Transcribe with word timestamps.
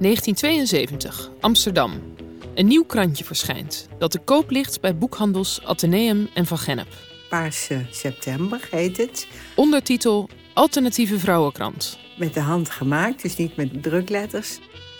1972, 0.00 1.30
Amsterdam. 1.40 1.92
Een 2.54 2.66
nieuw 2.66 2.84
krantje 2.84 3.24
verschijnt 3.24 3.88
dat 3.98 4.10
te 4.10 4.18
koop 4.18 4.50
ligt 4.50 4.80
bij 4.80 4.96
boekhandels 4.96 5.60
Atheneum 5.64 6.28
en 6.34 6.46
Van 6.46 6.58
Gennep. 6.58 6.88
Paarse 7.28 7.86
September 7.90 8.68
heet 8.70 8.96
het. 8.96 9.26
Ondertitel 9.54 10.28
Alternatieve 10.54 11.18
Vrouwenkrant. 11.18 11.98
Met 12.16 12.34
de 12.34 12.40
hand 12.40 12.70
gemaakt, 12.70 13.22
dus 13.22 13.36
niet 13.36 13.56
met 13.56 13.82
drukletters. 13.82 14.58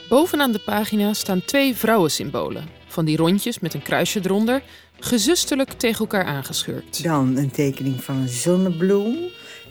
Bovenaan 0.08 0.52
de 0.52 0.58
pagina 0.64 1.12
staan 1.12 1.44
twee 1.44 1.74
vrouwensymbolen. 1.74 2.68
Van 2.86 3.04
die 3.04 3.16
rondjes 3.16 3.58
met 3.58 3.74
een 3.74 3.82
kruisje 3.82 4.20
eronder, 4.22 4.62
gezusterlijk 4.98 5.72
tegen 5.72 5.98
elkaar 5.98 6.24
aangeschurkt. 6.24 7.02
Dan 7.02 7.36
een 7.36 7.50
tekening 7.50 8.04
van 8.04 8.16
een 8.16 8.28
zonnebloem. 8.28 9.16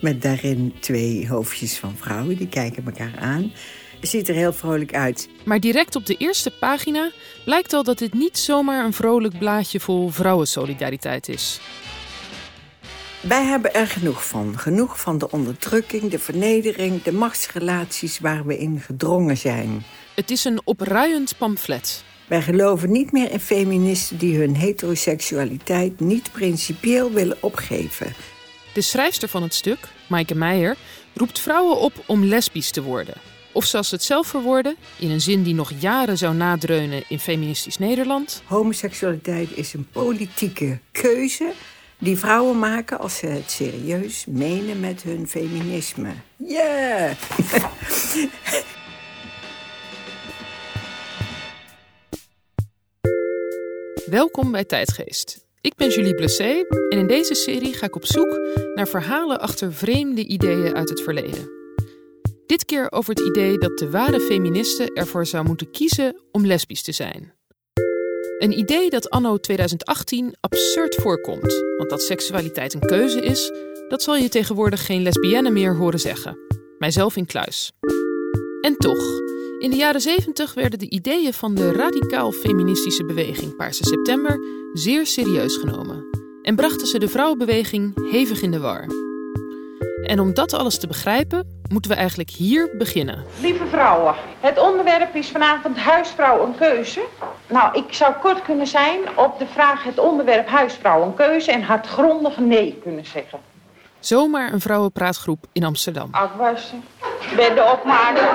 Met 0.01 0.21
daarin 0.21 0.73
twee 0.79 1.27
hoofdjes 1.27 1.77
van 1.77 1.97
vrouwen, 1.97 2.37
die 2.37 2.47
kijken 2.47 2.85
elkaar 2.85 3.17
aan. 3.19 3.51
Ziet 4.05 4.29
er 4.29 4.35
heel 4.35 4.53
vrolijk 4.53 4.93
uit. 4.93 5.29
Maar 5.45 5.59
direct 5.59 5.95
op 5.95 6.05
de 6.05 6.15
eerste 6.15 6.51
pagina 6.51 7.11
blijkt 7.45 7.73
al 7.73 7.83
dat 7.83 7.97
dit 7.97 8.13
niet 8.13 8.37
zomaar 8.37 8.85
een 8.85 8.93
vrolijk 8.93 9.37
blaadje 9.37 9.79
vol 9.79 10.09
vrouwensolidariteit 10.09 11.27
is. 11.27 11.59
Wij 13.21 13.43
hebben 13.43 13.73
er 13.73 13.87
genoeg 13.87 14.27
van. 14.27 14.57
Genoeg 14.57 14.99
van 14.99 15.17
de 15.17 15.31
onderdrukking, 15.31 16.11
de 16.11 16.19
vernedering, 16.19 17.03
de 17.03 17.11
machtsrelaties 17.11 18.19
waar 18.19 18.45
we 18.45 18.57
in 18.57 18.79
gedrongen 18.79 19.37
zijn. 19.37 19.83
Het 20.15 20.31
is 20.31 20.43
een 20.45 20.61
opruiend 20.63 21.37
pamflet. 21.37 22.03
Wij 22.27 22.41
geloven 22.41 22.91
niet 22.91 23.11
meer 23.11 23.31
in 23.31 23.39
feministen 23.39 24.17
die 24.17 24.37
hun 24.37 24.55
heteroseksualiteit 24.55 25.99
niet 25.99 26.31
principieel 26.31 27.11
willen 27.11 27.37
opgeven. 27.39 28.13
De 28.73 28.81
schrijfster 28.81 29.29
van 29.29 29.43
het 29.43 29.53
stuk, 29.53 29.79
Maaike 30.07 30.35
Meijer, 30.35 30.75
roept 31.13 31.39
vrouwen 31.39 31.79
op 31.79 31.93
om 32.05 32.23
lesbisch 32.23 32.71
te 32.71 32.81
worden. 32.81 33.13
Of 33.55 33.65
zoals 33.65 33.89
ze 33.89 33.95
het 33.95 34.03
zelf 34.03 34.27
verwoorden, 34.27 34.75
in 34.99 35.11
een 35.11 35.21
zin 35.21 35.43
die 35.43 35.53
nog 35.53 35.71
jaren 35.79 36.17
zou 36.17 36.35
nadreunen 36.35 37.03
in 37.07 37.19
feministisch 37.19 37.77
Nederland. 37.77 38.41
Homoseksualiteit 38.45 39.49
is 39.57 39.73
een 39.73 39.87
politieke 39.91 40.79
keuze 40.91 41.51
die 41.97 42.17
vrouwen 42.17 42.59
maken 42.59 42.99
als 42.99 43.17
ze 43.17 43.25
het 43.25 43.51
serieus 43.51 44.25
menen 44.27 44.79
met 44.79 45.03
hun 45.03 45.27
feminisme. 45.27 46.09
Yeah! 46.35 47.11
Welkom 54.09 54.51
bij 54.51 54.65
Tijdgeest. 54.65 55.45
Ik 55.61 55.75
ben 55.75 55.89
Julie 55.89 56.15
Blessé 56.15 56.65
en 56.89 56.97
in 56.97 57.07
deze 57.07 57.33
serie 57.33 57.73
ga 57.73 57.85
ik 57.85 57.95
op 57.95 58.05
zoek 58.05 58.39
naar 58.73 58.87
verhalen 58.87 59.39
achter 59.39 59.73
vreemde 59.73 60.25
ideeën 60.25 60.75
uit 60.75 60.89
het 60.89 61.01
verleden. 61.01 61.64
Dit 62.45 62.65
keer 62.65 62.91
over 62.91 63.09
het 63.09 63.27
idee 63.27 63.57
dat 63.57 63.77
de 63.77 63.89
ware 63.89 64.19
feministe 64.19 64.93
ervoor 64.93 65.25
zou 65.25 65.45
moeten 65.45 65.71
kiezen 65.71 66.21
om 66.31 66.45
lesbisch 66.45 66.83
te 66.83 66.91
zijn. 66.91 67.33
Een 68.37 68.57
idee 68.57 68.89
dat 68.89 69.09
anno 69.09 69.37
2018 69.37 70.35
absurd 70.39 70.95
voorkomt, 70.95 71.63
want 71.77 71.89
dat 71.89 72.01
seksualiteit 72.01 72.73
een 72.73 72.79
keuze 72.79 73.21
is, 73.21 73.51
dat 73.87 74.03
zal 74.03 74.15
je 74.15 74.29
tegenwoordig 74.29 74.85
geen 74.85 75.01
lesbienne 75.01 75.49
meer 75.49 75.75
horen 75.75 75.99
zeggen. 75.99 76.37
Mijzelf 76.77 77.15
in 77.15 77.25
kluis. 77.25 77.71
En 78.61 78.77
toch, 78.77 79.19
in 79.59 79.69
de 79.69 79.75
jaren 79.75 80.01
70 80.01 80.53
werden 80.53 80.79
de 80.79 80.89
ideeën 80.89 81.33
van 81.33 81.55
de 81.55 81.71
radicaal 81.71 82.31
feministische 82.31 83.05
beweging 83.05 83.55
Paarse 83.55 83.83
September 83.83 84.39
zeer 84.73 85.05
serieus 85.05 85.55
genomen 85.55 86.05
en 86.41 86.55
brachten 86.55 86.87
ze 86.87 86.99
de 86.99 87.07
vrouwenbeweging 87.07 88.11
hevig 88.11 88.41
in 88.41 88.51
de 88.51 88.59
war. 88.59 88.85
En 90.03 90.19
om 90.19 90.33
dat 90.33 90.53
alles 90.53 90.79
te 90.79 90.87
begrijpen, 90.87 91.54
moeten 91.69 91.91
we 91.91 91.97
eigenlijk 91.97 92.29
hier 92.29 92.69
beginnen. 92.77 93.25
Lieve 93.41 93.65
vrouwen, 93.65 94.15
het 94.39 94.59
onderwerp 94.59 95.15
is 95.15 95.29
vanavond 95.29 95.77
huisvrouw 95.77 96.45
een 96.45 96.55
keuze. 96.55 97.05
Nou, 97.47 97.77
ik 97.77 97.93
zou 97.93 98.13
kort 98.13 98.41
kunnen 98.41 98.67
zijn 98.67 98.99
op 99.15 99.39
de 99.39 99.47
vraag 99.47 99.83
het 99.83 99.99
onderwerp 99.99 100.47
huisvrouw 100.47 101.03
een 101.03 101.13
keuze 101.13 101.51
en 101.51 101.63
hardgrondig 101.63 102.37
nee 102.37 102.79
kunnen 102.83 103.05
zeggen. 103.05 103.39
Zomaar 103.99 104.53
een 104.53 104.61
vrouwenpraatgroep 104.61 105.45
in 105.51 105.63
Amsterdam. 105.63 106.07
Afwassen, 106.11 106.83
bedden 107.35 107.71
opmaken, 107.71 108.27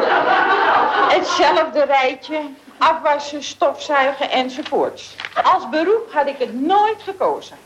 hetzelfde 1.17 1.85
rijtje, 1.85 2.41
afwassen, 2.79 3.43
stofzuigen 3.43 4.31
enzovoorts. 4.31 5.17
Als 5.43 5.69
beroep 5.69 6.09
had 6.13 6.27
ik 6.27 6.37
het 6.39 6.61
nooit 6.61 7.03
gekozen. 7.03 7.57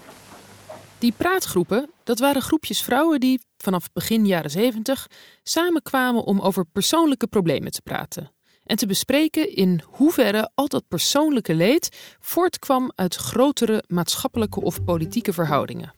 Die 0.99 1.15
praatgroepen, 1.17 1.91
dat 2.05 2.19
waren 2.19 2.43
groepjes 2.43 2.83
vrouwen 2.83 3.21
die 3.21 3.41
vanaf 3.65 3.93
begin 3.93 4.27
jaren 4.27 4.51
70 4.51 5.07
samenkwamen 5.43 6.25
om 6.25 6.41
over 6.41 6.65
persoonlijke 6.65 7.27
problemen 7.27 7.73
te 7.73 7.83
praten. 7.83 8.33
En 8.65 8.77
te 8.77 8.87
bespreken 8.87 9.55
in 9.57 9.83
hoeverre 9.87 10.51
al 10.55 10.69
dat 10.69 10.89
persoonlijke 10.89 11.55
leed 11.55 12.17
voortkwam 12.21 12.93
uit 12.95 13.15
grotere 13.15 13.85
maatschappelijke 13.87 14.61
of 14.61 14.85
politieke 14.85 15.33
verhoudingen. 15.33 15.95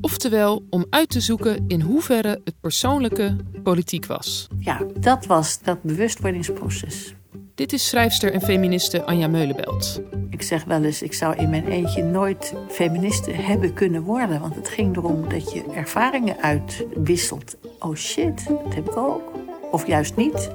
Oftewel 0.00 0.64
om 0.70 0.86
uit 0.90 1.08
te 1.08 1.20
zoeken 1.20 1.64
in 1.66 1.80
hoeverre 1.80 2.40
het 2.44 2.60
persoonlijke 2.60 3.36
politiek 3.62 4.06
was. 4.06 4.46
Ja, 4.58 4.86
dat 5.00 5.26
was 5.26 5.62
dat 5.62 5.82
bewustwordingsproces. 5.82 7.14
Dit 7.58 7.72
is 7.72 7.88
schrijfster 7.88 8.32
en 8.32 8.40
feministe 8.40 9.04
Anja 9.04 9.28
Meulenbelt. 9.28 10.00
Ik 10.30 10.42
zeg 10.42 10.64
wel 10.64 10.82
eens, 10.82 11.02
ik 11.02 11.12
zou 11.12 11.36
in 11.36 11.50
mijn 11.50 11.66
eentje 11.66 12.02
nooit 12.02 12.54
feministe 12.68 13.30
hebben 13.30 13.74
kunnen 13.74 14.02
worden. 14.02 14.40
Want 14.40 14.54
het 14.54 14.68
ging 14.68 14.96
erom 14.96 15.28
dat 15.28 15.52
je 15.52 15.64
ervaringen 15.74 16.36
uitwisselt. 16.40 17.56
Oh 17.78 17.94
shit, 17.94 18.46
dat 18.48 18.74
heb 18.74 18.88
ik 18.88 18.96
ook. 18.96 19.32
Of 19.70 19.86
juist 19.86 20.16
niet. 20.16 20.50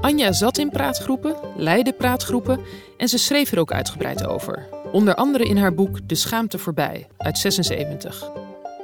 Anja 0.00 0.32
zat 0.32 0.58
in 0.58 0.70
praatgroepen, 0.70 1.36
leidde 1.56 1.92
praatgroepen 1.92 2.60
en 2.96 3.08
ze 3.08 3.18
schreef 3.18 3.52
er 3.52 3.58
ook 3.58 3.72
uitgebreid 3.72 4.26
over. 4.26 4.68
Onder 4.92 5.14
andere 5.14 5.44
in 5.44 5.56
haar 5.56 5.74
boek 5.74 6.08
De 6.08 6.14
Schaamte 6.14 6.58
voorbij 6.58 7.06
uit 7.16 7.38
76. 7.38 8.30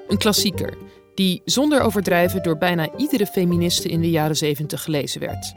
Een 0.09 0.19
klassieker 0.19 0.77
die 1.15 1.43
zonder 1.45 1.81
overdrijven 1.81 2.43
door 2.43 2.59
bijna 2.59 2.89
iedere 2.97 3.27
feministe 3.27 3.89
in 3.89 4.01
de 4.01 4.11
jaren 4.11 4.37
70 4.37 4.83
gelezen 4.83 5.21
werd. 5.21 5.55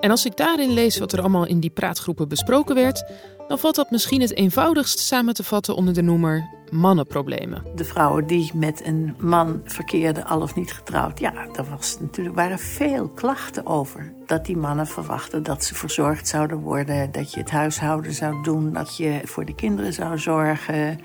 En 0.00 0.10
als 0.10 0.26
ik 0.26 0.36
daarin 0.36 0.70
lees 0.70 0.98
wat 0.98 1.12
er 1.12 1.20
allemaal 1.20 1.46
in 1.46 1.60
die 1.60 1.70
praatgroepen 1.70 2.28
besproken 2.28 2.74
werd, 2.74 3.04
dan 3.48 3.58
valt 3.58 3.74
dat 3.74 3.90
misschien 3.90 4.20
het 4.20 4.34
eenvoudigst 4.34 4.98
samen 4.98 5.34
te 5.34 5.44
vatten 5.44 5.76
onder 5.76 5.94
de 5.94 6.02
noemer 6.02 6.54
mannenproblemen. 6.70 7.62
De 7.74 7.84
vrouwen 7.84 8.26
die 8.26 8.50
met 8.54 8.86
een 8.86 9.14
man 9.18 9.60
verkeerden, 9.64 10.24
al 10.24 10.40
of 10.40 10.54
niet 10.54 10.72
getrouwd, 10.72 11.18
ja, 11.18 11.32
daar 11.52 11.66
was 11.70 12.00
natuurlijk, 12.00 12.36
waren 12.36 12.58
veel 12.58 13.08
klachten 13.08 13.66
over. 13.66 14.12
Dat 14.26 14.46
die 14.46 14.56
mannen 14.56 14.86
verwachten 14.86 15.42
dat 15.42 15.64
ze 15.64 15.74
verzorgd 15.74 16.28
zouden 16.28 16.58
worden, 16.58 17.12
dat 17.12 17.32
je 17.32 17.40
het 17.40 17.50
huishouden 17.50 18.12
zou 18.12 18.42
doen, 18.42 18.72
dat 18.72 18.96
je 18.96 19.20
voor 19.24 19.44
de 19.44 19.54
kinderen 19.54 19.92
zou 19.92 20.18
zorgen, 20.18 21.00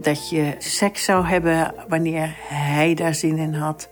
dat 0.00 0.28
je 0.28 0.54
seks 0.58 1.04
zou 1.04 1.26
hebben 1.26 1.74
wanneer 1.88 2.34
hij 2.38 2.94
daar 2.94 3.14
zin 3.14 3.38
in 3.38 3.54
had 3.54 3.88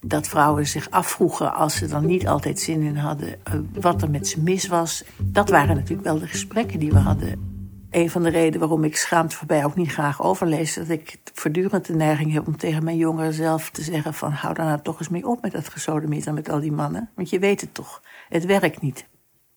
dat 0.00 0.28
vrouwen 0.28 0.66
zich 0.66 0.90
afvroegen 0.90 1.54
als 1.54 1.76
ze 1.76 1.86
dan 1.86 2.06
niet 2.06 2.28
altijd 2.28 2.60
zin 2.60 2.82
in 2.82 2.96
hadden 2.96 3.44
eh, 3.44 3.54
wat 3.72 4.02
er 4.02 4.10
met 4.10 4.28
ze 4.28 4.40
mis 4.40 4.66
was. 4.66 5.04
Dat 5.22 5.48
waren 5.48 5.76
natuurlijk 5.76 6.08
wel 6.08 6.18
de 6.18 6.26
gesprekken 6.26 6.78
die 6.78 6.92
we 6.92 6.98
hadden. 6.98 7.54
Een 7.90 8.10
van 8.10 8.22
de 8.22 8.28
redenen 8.28 8.58
waarom 8.58 8.84
ik 8.84 8.96
schaamt 8.96 9.34
voorbij 9.34 9.64
ook 9.64 9.76
niet 9.76 9.92
graag 9.92 10.22
overlees, 10.22 10.74
dat 10.74 10.88
ik 10.88 11.18
voortdurend 11.34 11.86
de 11.86 11.94
neiging 11.94 12.32
heb 12.32 12.46
om 12.46 12.56
tegen 12.56 12.84
mijn 12.84 12.96
jongeren 12.96 13.32
zelf 13.32 13.70
te 13.70 13.82
zeggen 13.82 14.14
van 14.14 14.32
hou 14.32 14.54
daar 14.54 14.66
nou 14.66 14.82
toch 14.82 14.98
eens 14.98 15.08
mee 15.08 15.26
op 15.26 15.42
met 15.42 15.52
dat 15.52 15.68
gesodemieter 15.68 16.32
met 16.32 16.48
al 16.48 16.60
die 16.60 16.72
mannen. 16.72 17.10
Want 17.14 17.30
je 17.30 17.38
weet 17.38 17.60
het 17.60 17.74
toch, 17.74 18.02
het 18.28 18.44
werkt 18.44 18.80
niet. 18.80 19.06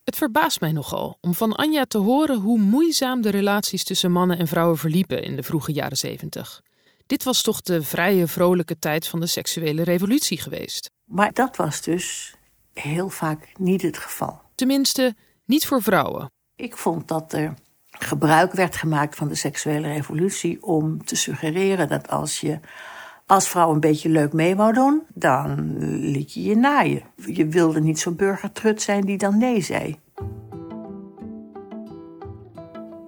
Het 0.03 0.17
verbaast 0.17 0.61
mij 0.61 0.71
nogal 0.71 1.17
om 1.21 1.33
van 1.33 1.55
Anja 1.55 1.85
te 1.85 1.97
horen 1.97 2.39
hoe 2.39 2.59
moeizaam 2.59 3.21
de 3.21 3.29
relaties 3.29 3.83
tussen 3.83 4.11
mannen 4.11 4.37
en 4.37 4.47
vrouwen 4.47 4.77
verliepen 4.77 5.23
in 5.23 5.35
de 5.35 5.43
vroege 5.43 5.71
jaren 5.71 5.97
zeventig. 5.97 6.61
Dit 7.09 7.23
was 7.23 7.41
toch 7.41 7.61
de 7.61 7.83
vrije, 7.83 8.27
vrolijke 8.27 8.79
tijd 8.79 9.07
van 9.07 9.19
de 9.19 9.27
seksuele 9.27 9.83
revolutie 9.83 10.37
geweest. 10.37 10.89
Maar 11.05 11.33
dat 11.33 11.55
was 11.55 11.81
dus 11.81 12.35
heel 12.73 13.09
vaak 13.09 13.51
niet 13.57 13.81
het 13.81 13.97
geval. 13.97 14.41
Tenminste, 14.55 15.15
niet 15.45 15.65
voor 15.65 15.81
vrouwen. 15.81 16.31
Ik 16.55 16.77
vond 16.77 17.07
dat 17.07 17.33
er 17.33 17.53
gebruik 17.89 18.53
werd 18.53 18.75
gemaakt 18.75 19.15
van 19.15 19.27
de 19.27 19.35
seksuele 19.35 19.87
revolutie 19.87 20.63
om 20.63 21.05
te 21.05 21.15
suggereren 21.15 21.87
dat 21.87 22.09
als 22.09 22.39
je 22.39 22.59
als 23.25 23.49
vrouw 23.49 23.71
een 23.71 23.79
beetje 23.79 24.09
leuk 24.09 24.33
mee 24.33 24.55
wou 24.55 24.73
doen, 24.73 25.03
dan 25.13 25.77
liet 26.11 26.33
je 26.33 26.43
je 26.43 26.55
naaien. 26.55 27.03
Je 27.15 27.47
wilde 27.47 27.81
niet 27.81 27.99
zo'n 27.99 28.15
burgertrut 28.15 28.81
zijn 28.81 29.05
die 29.05 29.17
dan 29.17 29.37
nee 29.37 29.61
zei. 29.61 29.99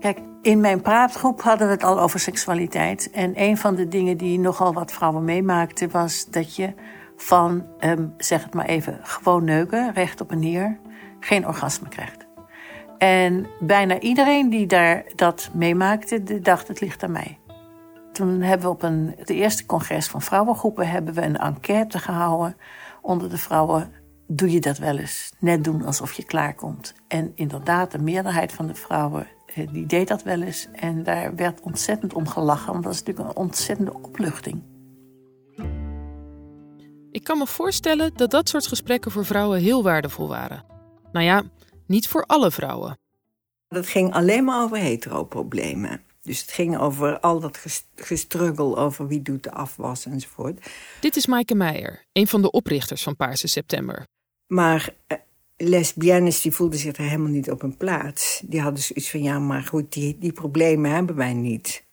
Kijk, 0.02 0.20
in 0.42 0.60
mijn 0.60 0.82
praatgroep 0.82 1.42
hadden 1.42 1.68
we 1.68 1.74
het 1.74 1.84
al 1.84 2.00
over 2.00 2.20
seksualiteit. 2.20 3.12
En 3.12 3.32
een 3.36 3.58
van 3.58 3.76
de 3.76 3.88
dingen 3.88 4.18
die 4.18 4.40
nogal 4.40 4.74
wat 4.74 4.92
vrouwen 4.92 5.24
meemaakten 5.24 5.92
was 5.92 6.26
dat 6.26 6.56
je 6.56 6.74
van, 7.16 7.66
um, 7.80 8.14
zeg 8.18 8.44
het 8.44 8.54
maar 8.54 8.66
even, 8.66 9.00
gewoon 9.02 9.44
neuken, 9.44 9.94
recht 9.94 10.22
op 10.22 10.32
en 10.32 10.40
neer, 10.40 10.80
geen 11.20 11.48
orgasme 11.48 11.90
krijgt. 11.90 12.26
En 12.98 13.48
bijna 13.60 14.00
iedereen 14.00 14.50
die 14.50 14.68
daar 14.68 15.04
dat 15.16 15.50
meemaakte, 15.54 16.40
dacht 16.42 16.68
het 16.68 16.82
ligt 16.82 17.04
aan 17.04 17.12
mij. 17.12 17.40
Toen 18.12 18.42
hebben 18.42 18.68
we 18.68 18.74
op 18.74 18.84
een, 18.84 19.14
het 19.18 19.30
eerste 19.30 19.66
congres 19.66 20.08
van 20.08 20.22
vrouwengroepen 20.22 20.90
hebben 20.90 21.14
we 21.14 21.22
een 21.22 21.38
enquête 21.38 22.00
gehouden 22.00 22.58
onder 23.02 23.30
de 23.30 23.38
vrouwen 23.38 23.94
doe 24.36 24.52
je 24.52 24.60
dat 24.60 24.78
wel 24.78 24.98
eens. 24.98 25.32
Net 25.40 25.64
doen 25.64 25.86
alsof 25.86 26.14
je 26.14 26.24
klaarkomt. 26.24 26.94
En 27.08 27.32
inderdaad, 27.36 27.92
de 27.92 28.00
meerderheid 28.00 28.52
van 28.52 28.68
de 28.68 28.76
vrouwen 28.76 29.28
die 29.72 29.86
deed 29.86 30.08
dat 30.08 30.24
wel 30.24 30.42
eens. 30.42 30.68
En 30.72 31.04
daar 31.04 31.36
werd 31.36 31.62
ontzettend 31.62 32.14
om 32.14 32.28
gelachen, 32.28 32.72
want 32.72 32.84
dat 32.84 32.94
is 32.94 33.00
natuurlijk 33.00 33.30
een 33.30 33.44
ontzettende 33.44 33.94
opluchting. 33.94 34.62
Ik 37.12 37.24
kan 37.24 37.38
me 37.38 37.48
voorstellen 37.48 38.12
dat 38.16 38.32
dat 38.32 38.50
soort 38.50 38.68
gesprekken 38.68 39.12
voor 39.12 39.26
vrouwen 39.26 39.60
heel 39.60 39.84
waardevol 39.84 40.28
waren. 40.28 40.66
Nou 41.12 41.26
ja, 41.26 41.44
niet 41.88 42.08
voor 42.08 42.24
alle 42.26 42.52
vrouwen. 42.52 43.00
Dat 43.68 43.88
ging 43.88 44.14
alleen 44.14 44.44
maar 44.44 44.64
over 44.64 44.78
hetero-problemen. 44.78 46.02
Dus 46.22 46.42
het 46.42 46.52
ging 46.52 46.78
over 46.78 47.20
al 47.20 47.40
dat 47.40 47.66
gestruggel 47.96 48.78
over 48.78 49.08
wie 49.08 49.22
doet 49.22 49.44
de 49.44 49.52
afwas 49.52 50.06
enzovoort. 50.06 50.70
Dit 51.00 51.16
is 51.16 51.26
Maaike 51.26 51.56
Meijer, 51.56 52.06
een 52.12 52.28
van 52.28 52.42
de 52.42 52.52
oprichters 52.52 53.04
van 53.04 53.16
Paarse 53.16 53.48
September. 53.48 54.08
Maar 54.48 54.94
eh, 55.08 55.18
lesbiennes 55.64 56.42
die 56.42 56.52
voelden 56.52 56.80
zich 56.80 56.96
er 56.96 57.04
helemaal 57.04 57.32
niet 57.32 57.52
op 57.52 57.62
hun 57.62 57.78
plaats. 57.78 58.42
Die 58.46 58.62
hadden 58.62 58.84
zoiets 58.84 59.10
van, 59.10 59.24
ja, 59.24 59.40
maar 59.40 59.64
goed, 59.64 59.94
die, 59.94 60.18
die 60.20 60.32
problemen 60.32 60.92
hebben 60.92 61.16
wij 61.16 61.34
niet. 61.34 61.84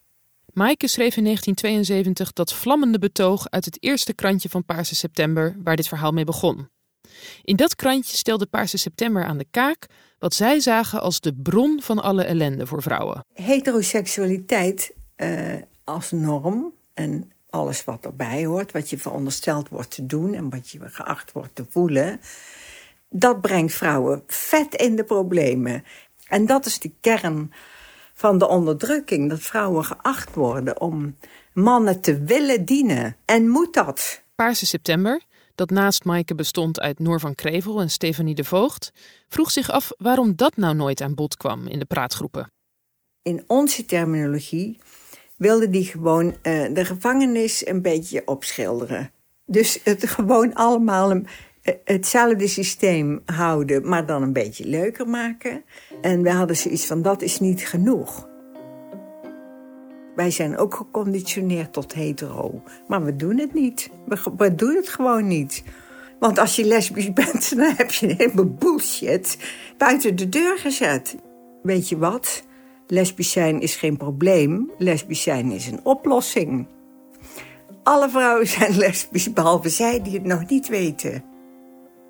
Maaike 0.52 0.88
schreef 0.88 1.16
in 1.16 1.24
1972 1.24 2.32
dat 2.32 2.54
vlammende 2.54 2.98
betoog 2.98 3.50
uit 3.50 3.64
het 3.64 3.82
eerste 3.82 4.14
krantje 4.14 4.48
van 4.48 4.64
Paarse 4.64 4.94
September, 4.94 5.56
waar 5.64 5.76
dit 5.76 5.88
verhaal 5.88 6.12
mee 6.12 6.24
begon. 6.24 6.68
In 7.42 7.56
dat 7.56 7.76
krantje 7.76 8.16
stelde 8.16 8.46
Paarse 8.46 8.78
September 8.78 9.24
aan 9.24 9.38
de 9.38 9.46
kaak 9.50 9.86
wat 10.18 10.34
zij 10.34 10.60
zagen 10.60 11.00
als 11.00 11.20
de 11.20 11.34
bron 11.34 11.82
van 11.82 12.02
alle 12.02 12.24
ellende 12.24 12.66
voor 12.66 12.82
vrouwen. 12.82 13.24
Heteroseksualiteit 13.32 14.94
uh, 15.16 15.54
als 15.84 16.10
norm 16.10 16.72
en 16.94 17.32
alles 17.50 17.84
wat 17.84 18.04
erbij 18.04 18.44
hoort, 18.44 18.72
wat 18.72 18.90
je 18.90 18.98
verondersteld 18.98 19.68
wordt 19.68 19.90
te 19.90 20.06
doen 20.06 20.34
en 20.34 20.50
wat 20.50 20.70
je 20.70 20.78
geacht 20.82 21.32
wordt 21.32 21.54
te 21.54 21.64
voelen, 21.68 22.20
dat 23.10 23.40
brengt 23.40 23.74
vrouwen 23.74 24.22
vet 24.26 24.74
in 24.74 24.96
de 24.96 25.04
problemen. 25.04 25.84
En 26.28 26.46
dat 26.46 26.66
is 26.66 26.78
de 26.78 26.92
kern 27.00 27.52
van 28.12 28.38
de 28.38 28.48
onderdrukking, 28.48 29.28
dat 29.28 29.40
vrouwen 29.40 29.84
geacht 29.84 30.34
worden 30.34 30.80
om 30.80 31.16
mannen 31.52 32.00
te 32.00 32.22
willen 32.22 32.64
dienen. 32.64 33.16
En 33.24 33.48
moet 33.48 33.74
dat? 33.74 34.22
Paarse 34.34 34.66
September, 34.66 35.22
dat 35.54 35.70
naast 35.70 36.04
Maaike 36.04 36.34
bestond 36.34 36.80
uit 36.80 36.98
Noor 36.98 37.20
van 37.20 37.34
Krevel 37.34 37.80
en 37.80 37.90
Stefanie 37.90 38.34
de 38.34 38.44
Voogd, 38.44 38.92
vroeg 39.28 39.50
zich 39.50 39.70
af 39.70 39.90
waarom 39.96 40.36
dat 40.36 40.56
nou 40.56 40.74
nooit 40.74 41.00
aan 41.00 41.14
bod 41.14 41.36
kwam 41.36 41.66
in 41.66 41.78
de 41.78 41.84
praatgroepen. 41.84 42.50
In 43.22 43.44
onze 43.46 43.84
terminologie 43.84 44.78
wilde 45.36 45.70
die 45.70 45.84
gewoon 45.84 46.26
uh, 46.26 46.74
de 46.74 46.84
gevangenis 46.84 47.66
een 47.66 47.82
beetje 47.82 48.22
opschilderen. 48.26 49.10
Dus 49.46 49.80
het 49.84 50.08
gewoon 50.08 50.54
allemaal 50.54 51.10
een, 51.10 51.26
eh, 51.26 51.32
hetzelfde 51.84 52.46
systeem 52.46 53.20
houden, 53.24 53.88
maar 53.88 54.06
dan 54.06 54.22
een 54.22 54.32
beetje 54.32 54.66
leuker 54.66 55.08
maken. 55.08 55.64
En 56.00 56.22
we 56.22 56.30
hadden 56.30 56.56
zoiets 56.56 56.86
van, 56.86 57.02
dat 57.02 57.22
is 57.22 57.40
niet 57.40 57.68
genoeg. 57.68 58.28
Wij 60.16 60.30
zijn 60.30 60.56
ook 60.56 60.74
geconditioneerd 60.74 61.72
tot 61.72 61.94
hetero. 61.94 62.62
Maar 62.88 63.04
we 63.04 63.16
doen 63.16 63.38
het 63.38 63.54
niet. 63.54 63.90
We, 64.06 64.18
we 64.36 64.54
doen 64.54 64.74
het 64.74 64.88
gewoon 64.88 65.26
niet. 65.26 65.62
Want 66.18 66.38
als 66.38 66.56
je 66.56 66.64
lesbisch 66.64 67.12
bent, 67.22 67.56
dan 67.56 67.74
heb 67.76 67.90
je 67.90 68.08
een 68.08 68.16
heleboel 68.16 68.54
bullshit 68.58 69.38
buiten 69.76 70.16
de 70.16 70.28
deur 70.28 70.58
gezet. 70.58 71.16
Weet 71.62 71.88
je 71.88 71.98
wat? 71.98 72.42
Lesbisch 72.86 73.32
zijn 73.32 73.60
is 73.60 73.76
geen 73.76 73.96
probleem. 73.96 74.70
Lesbisch 74.78 75.22
zijn 75.22 75.50
is 75.50 75.66
een 75.66 75.80
oplossing. 75.82 76.66
Alle 77.82 78.10
vrouwen 78.10 78.46
zijn 78.46 78.76
lesbisch, 78.84 79.32
behalve 79.32 79.68
zij 79.68 80.02
die 80.02 80.12
het 80.12 80.24
nog 80.24 80.48
niet 80.48 80.68
weten. 80.68 81.27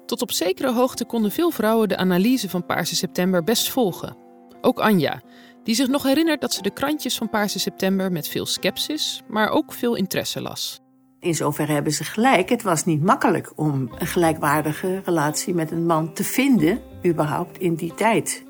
Tot 0.08 0.22
op 0.22 0.32
zekere 0.32 0.72
hoogte 0.72 1.04
konden 1.04 1.30
veel 1.30 1.50
vrouwen 1.50 1.88
de 1.88 1.96
analyse 1.96 2.48
van 2.48 2.66
Paarse 2.66 2.96
September 2.96 3.44
best 3.44 3.70
volgen. 3.70 4.16
Ook 4.60 4.78
Anja, 4.78 5.22
die 5.62 5.74
zich 5.74 5.88
nog 5.88 6.02
herinnert 6.02 6.40
dat 6.40 6.52
ze 6.52 6.62
de 6.62 6.70
krantjes 6.70 7.16
van 7.16 7.28
Paarse 7.28 7.58
September 7.58 8.12
met 8.12 8.28
veel 8.28 8.46
sceptisch, 8.46 9.22
maar 9.26 9.48
ook 9.48 9.72
veel 9.72 9.94
interesse 9.94 10.40
las. 10.40 10.80
In 11.20 11.34
zoverre 11.34 11.72
hebben 11.72 11.92
ze 11.92 12.04
gelijk. 12.04 12.48
Het 12.48 12.62
was 12.62 12.84
niet 12.84 13.02
makkelijk 13.02 13.52
om 13.56 13.90
een 13.98 14.06
gelijkwaardige 14.06 15.00
relatie 15.04 15.54
met 15.54 15.70
een 15.70 15.86
man 15.86 16.12
te 16.12 16.24
vinden, 16.24 16.80
überhaupt 17.06 17.58
in 17.58 17.74
die 17.74 17.94
tijd. 17.94 18.44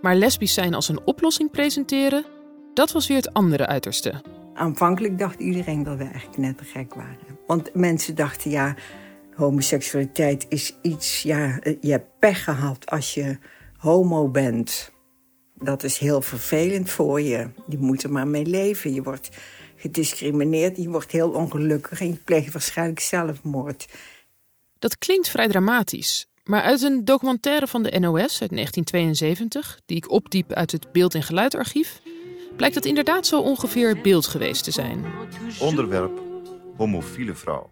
Maar 0.00 0.16
lesbisch 0.16 0.54
zijn 0.54 0.74
als 0.74 0.88
een 0.88 1.00
oplossing 1.04 1.50
presenteren, 1.50 2.24
dat 2.74 2.92
was 2.92 3.06
weer 3.06 3.16
het 3.16 3.32
andere 3.32 3.66
uiterste. 3.66 4.22
Aanvankelijk 4.54 5.18
dacht 5.18 5.40
iedereen 5.40 5.82
dat 5.82 5.96
we 5.96 6.04
eigenlijk 6.04 6.38
net 6.38 6.58
te 6.58 6.64
gek 6.64 6.94
waren. 6.94 7.38
Want 7.46 7.74
mensen 7.74 8.14
dachten, 8.14 8.50
ja, 8.50 8.74
homoseksualiteit 9.40 10.46
is 10.48 10.74
iets, 10.82 11.22
ja, 11.22 11.60
je 11.80 11.90
hebt 11.90 12.18
pech 12.18 12.44
gehad 12.44 12.90
als 12.90 13.14
je 13.14 13.38
homo 13.76 14.28
bent. 14.28 14.92
Dat 15.54 15.82
is 15.82 15.98
heel 15.98 16.22
vervelend 16.22 16.90
voor 16.90 17.20
je. 17.20 17.48
Je 17.68 17.78
moet 17.78 18.02
er 18.02 18.12
maar 18.12 18.28
mee 18.28 18.46
leven. 18.46 18.94
Je 18.94 19.02
wordt 19.02 19.28
gediscrimineerd, 19.76 20.76
je 20.76 20.88
wordt 20.88 21.12
heel 21.12 21.30
ongelukkig 21.30 22.00
en 22.00 22.06
je 22.06 22.18
pleegt 22.24 22.52
waarschijnlijk 22.52 23.00
zelfmoord. 23.00 23.88
Dat 24.78 24.98
klinkt 24.98 25.28
vrij 25.28 25.48
dramatisch. 25.48 26.26
Maar 26.44 26.62
uit 26.62 26.82
een 26.82 27.04
documentaire 27.04 27.66
van 27.66 27.82
de 27.82 27.98
NOS 27.98 28.40
uit 28.40 28.50
1972, 28.50 29.80
die 29.86 29.96
ik 29.96 30.10
opdiep 30.10 30.52
uit 30.52 30.72
het 30.72 30.92
beeld- 30.92 31.14
en 31.14 31.22
geluidarchief, 31.22 32.00
blijkt 32.56 32.74
dat 32.74 32.84
inderdaad 32.84 33.26
zo 33.26 33.40
ongeveer 33.40 34.00
beeld 34.00 34.26
geweest 34.26 34.64
te 34.64 34.70
zijn. 34.70 35.04
Onderwerp: 35.60 36.20
homofiele 36.76 37.34
vrouw. 37.34 37.70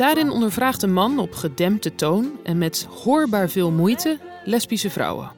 Daarin 0.00 0.30
ondervraagt 0.30 0.82
een 0.82 0.92
man 0.92 1.18
op 1.18 1.32
gedempte 1.32 1.94
toon 1.94 2.38
en 2.42 2.58
met 2.58 2.84
hoorbaar 2.84 3.48
veel 3.48 3.70
moeite 3.70 4.18
lesbische 4.44 4.90
vrouwen. 4.90 5.32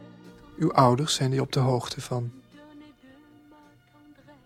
Uw 0.59 0.73
ouders 0.73 1.15
zijn 1.15 1.31
die 1.31 1.41
op 1.41 1.53
de 1.53 1.61
hoogte 1.61 2.01
van 2.01 2.33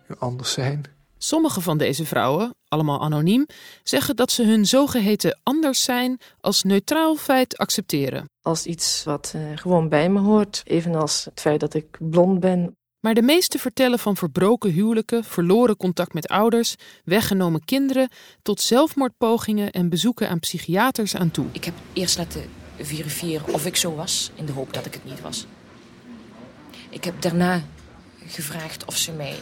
uw 0.08 0.16
anders 0.18 0.52
zijn? 0.52 0.84
Sommige 1.18 1.60
van 1.60 1.78
deze 1.78 2.06
vrouwen, 2.06 2.54
allemaal 2.68 3.00
anoniem, 3.00 3.46
zeggen 3.82 4.16
dat 4.16 4.30
ze 4.30 4.44
hun 4.44 4.66
zogeheten 4.66 5.40
anders 5.42 5.84
zijn 5.84 6.20
als 6.40 6.62
neutraal 6.62 7.16
feit 7.16 7.56
accepteren. 7.56 8.24
Als 8.42 8.66
iets 8.66 9.04
wat 9.04 9.32
uh, 9.36 9.42
gewoon 9.54 9.88
bij 9.88 10.08
me 10.08 10.20
hoort, 10.20 10.62
evenals 10.64 11.24
het 11.24 11.40
feit 11.40 11.60
dat 11.60 11.74
ik 11.74 11.98
blond 11.98 12.40
ben. 12.40 12.76
Maar 13.06 13.14
de 13.14 13.23
meeste 13.23 13.58
vertellen 13.58 13.99
van 13.99 14.17
verbroken 14.17 14.70
huwelijken, 14.70 15.25
verloren 15.25 15.76
contact 15.76 16.12
met 16.12 16.29
ouders, 16.29 16.75
weggenomen 17.05 17.64
kinderen, 17.64 18.08
tot 18.43 18.61
zelfmoordpogingen 18.61 19.70
en 19.70 19.88
bezoeken 19.88 20.29
aan 20.29 20.38
psychiaters 20.38 21.17
aan 21.17 21.31
toe. 21.31 21.47
Ik 21.53 21.64
heb 21.64 21.75
eerst 21.93 22.19
laten 22.19 22.50
verifiëren 22.81 23.55
of 23.55 23.67
ik 23.67 23.76
zo 23.76 23.94
was, 23.94 24.31
in 24.35 24.47
de 24.47 24.53
hoop 24.53 24.73
dat 24.73 24.87
ik 24.87 24.94
het 24.94 25.05
niet 25.05 25.20
was. 25.20 25.46
Ik 26.89 27.05
heb 27.05 27.22
daarna 27.22 27.63
gevraagd 28.27 28.84
of 28.84 28.96
ze 28.96 29.13
mij 29.13 29.36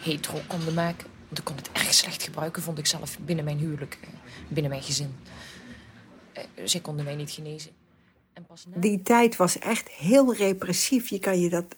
hetero 0.00 0.38
konden 0.46 0.74
maken. 0.74 1.08
Want 1.26 1.38
ik 1.38 1.44
kon 1.44 1.56
het 1.56 1.70
erg 1.72 1.94
slecht 1.94 2.22
gebruiken, 2.22 2.62
vond 2.62 2.78
ik 2.78 2.86
zelf, 2.86 3.18
binnen 3.18 3.44
mijn 3.44 3.58
huwelijk, 3.58 3.98
eh, 4.02 4.08
binnen 4.48 4.70
mijn 4.70 4.82
gezin. 4.82 5.14
Eh, 6.32 6.44
zij 6.64 6.80
konden 6.80 7.04
mij 7.04 7.14
niet 7.16 7.30
genezen. 7.30 7.70
En 8.32 8.46
pas 8.46 8.64
na... 8.66 8.80
Die 8.80 9.02
tijd 9.02 9.36
was 9.36 9.58
echt 9.58 9.88
heel 9.88 10.34
repressief. 10.34 11.08
Je 11.08 11.18
kan 11.18 11.40
je 11.40 11.48
dat 11.48 11.76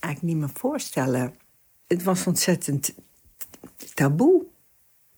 eigenlijk 0.00 0.22
niet 0.22 0.36
meer 0.36 0.54
voorstellen. 0.54 1.34
Het 1.86 2.02
was 2.02 2.26
ontzettend 2.26 2.94
taboe. 3.94 4.44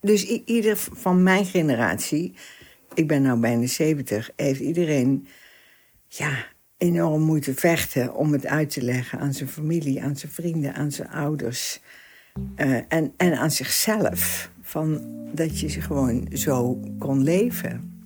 Dus 0.01 0.25
ieder 0.25 0.77
van 0.77 1.23
mijn 1.23 1.47
generatie, 1.47 2.35
ik 2.95 3.09
ben 3.09 3.23
nu 3.23 3.35
bijna 3.35 3.67
70, 3.67 4.31
heeft 4.37 4.61
iedereen 4.61 5.27
ja, 6.09 6.47
enorm 6.77 7.23
moeten 7.23 7.55
vechten 7.55 8.15
om 8.15 8.33
het 8.33 8.47
uit 8.47 8.71
te 8.71 8.83
leggen 8.83 9.19
aan 9.19 9.33
zijn 9.33 9.49
familie, 9.49 10.03
aan 10.03 10.17
zijn 10.17 10.33
vrienden, 10.33 10.75
aan 10.75 10.91
zijn 10.91 11.11
ouders. 11.11 11.81
Uh, 12.57 12.79
en, 12.89 13.13
en 13.17 13.39
aan 13.39 13.51
zichzelf. 13.51 14.51
Van 14.63 15.01
dat 15.35 15.61
je 15.61 15.69
ze 15.69 15.81
gewoon 15.81 16.29
zo 16.33 16.81
kon 16.99 17.23
leven. 17.23 18.03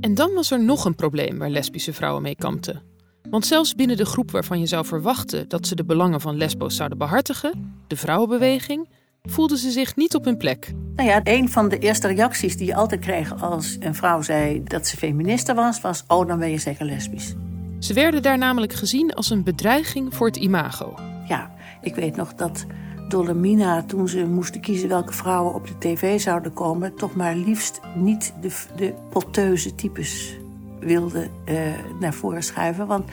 En 0.00 0.14
dan 0.14 0.34
was 0.34 0.50
er 0.50 0.64
nog 0.64 0.84
een 0.84 0.94
probleem 0.94 1.38
waar 1.38 1.50
lesbische 1.50 1.92
vrouwen 1.92 2.22
mee 2.22 2.36
kampten. 2.36 2.91
Want 3.32 3.46
zelfs 3.46 3.74
binnen 3.74 3.96
de 3.96 4.04
groep 4.04 4.30
waarvan 4.30 4.60
je 4.60 4.66
zou 4.66 4.84
verwachten 4.84 5.48
dat 5.48 5.66
ze 5.66 5.74
de 5.74 5.84
belangen 5.84 6.20
van 6.20 6.36
lesbo's 6.36 6.76
zouden 6.76 6.98
behartigen, 6.98 7.74
de 7.86 7.96
vrouwenbeweging, 7.96 8.88
voelden 9.22 9.58
ze 9.58 9.70
zich 9.70 9.96
niet 9.96 10.14
op 10.14 10.24
hun 10.24 10.36
plek. 10.36 10.72
Nou 10.96 11.08
ja, 11.08 11.20
een 11.24 11.48
van 11.48 11.68
de 11.68 11.78
eerste 11.78 12.08
reacties 12.08 12.56
die 12.56 12.66
je 12.66 12.74
altijd 12.74 13.00
kreeg 13.00 13.42
als 13.42 13.76
een 13.80 13.94
vrouw 13.94 14.22
zei 14.22 14.62
dat 14.64 14.86
ze 14.86 14.96
feministe 14.96 15.54
was, 15.54 15.80
was: 15.80 16.04
Oh, 16.08 16.26
dan 16.26 16.38
ben 16.38 16.50
je 16.50 16.58
zeker 16.58 16.84
lesbisch. 16.86 17.34
Ze 17.78 17.94
werden 17.94 18.22
daar 18.22 18.38
namelijk 18.38 18.72
gezien 18.72 19.14
als 19.14 19.30
een 19.30 19.42
bedreiging 19.42 20.14
voor 20.14 20.26
het 20.26 20.36
imago. 20.36 20.94
Ja, 21.28 21.50
ik 21.82 21.94
weet 21.94 22.16
nog 22.16 22.34
dat 22.34 22.66
Dolomina, 23.08 23.82
toen 23.82 24.08
ze 24.08 24.26
moesten 24.26 24.60
kiezen 24.60 24.88
welke 24.88 25.12
vrouwen 25.12 25.54
op 25.54 25.66
de 25.66 25.78
tv 25.78 26.20
zouden 26.20 26.52
komen, 26.52 26.94
toch 26.94 27.14
maar 27.14 27.36
liefst 27.36 27.80
niet 27.96 28.34
de, 28.40 28.64
de 28.76 28.94
poteuze 29.10 29.74
types 29.74 30.40
wilde 30.84 31.28
uh, 31.44 31.56
naar 32.00 32.14
voren 32.14 32.42
schuiven. 32.42 32.86
Want 32.86 33.10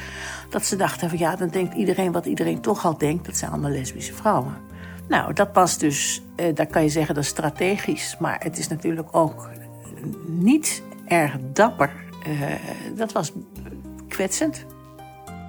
dat 0.49 0.65
ze 0.65 0.75
dachten 0.75 1.09
van 1.09 1.17
ja, 1.17 1.35
dan 1.35 1.49
denkt 1.49 1.73
iedereen 1.73 2.11
wat 2.11 2.25
iedereen 2.25 2.61
toch 2.61 2.85
al 2.85 2.97
denkt. 2.97 3.25
Dat 3.25 3.37
zijn 3.37 3.51
allemaal 3.51 3.71
lesbische 3.71 4.13
vrouwen. 4.13 4.53
Nou, 5.07 5.33
dat 5.33 5.51
past 5.51 5.79
dus, 5.79 6.21
uh, 6.35 6.55
daar 6.55 6.67
kan 6.67 6.83
je 6.83 6.89
zeggen 6.89 7.15
dat 7.15 7.23
is 7.23 7.29
strategisch. 7.29 8.15
Maar 8.19 8.39
het 8.43 8.57
is 8.57 8.67
natuurlijk 8.67 9.07
ook 9.15 9.49
niet 10.27 10.83
erg 11.07 11.35
dapper 11.53 11.91
eh, 12.23 12.95
dat 12.95 13.11
was 13.11 13.31
kwetsend. 14.07 14.65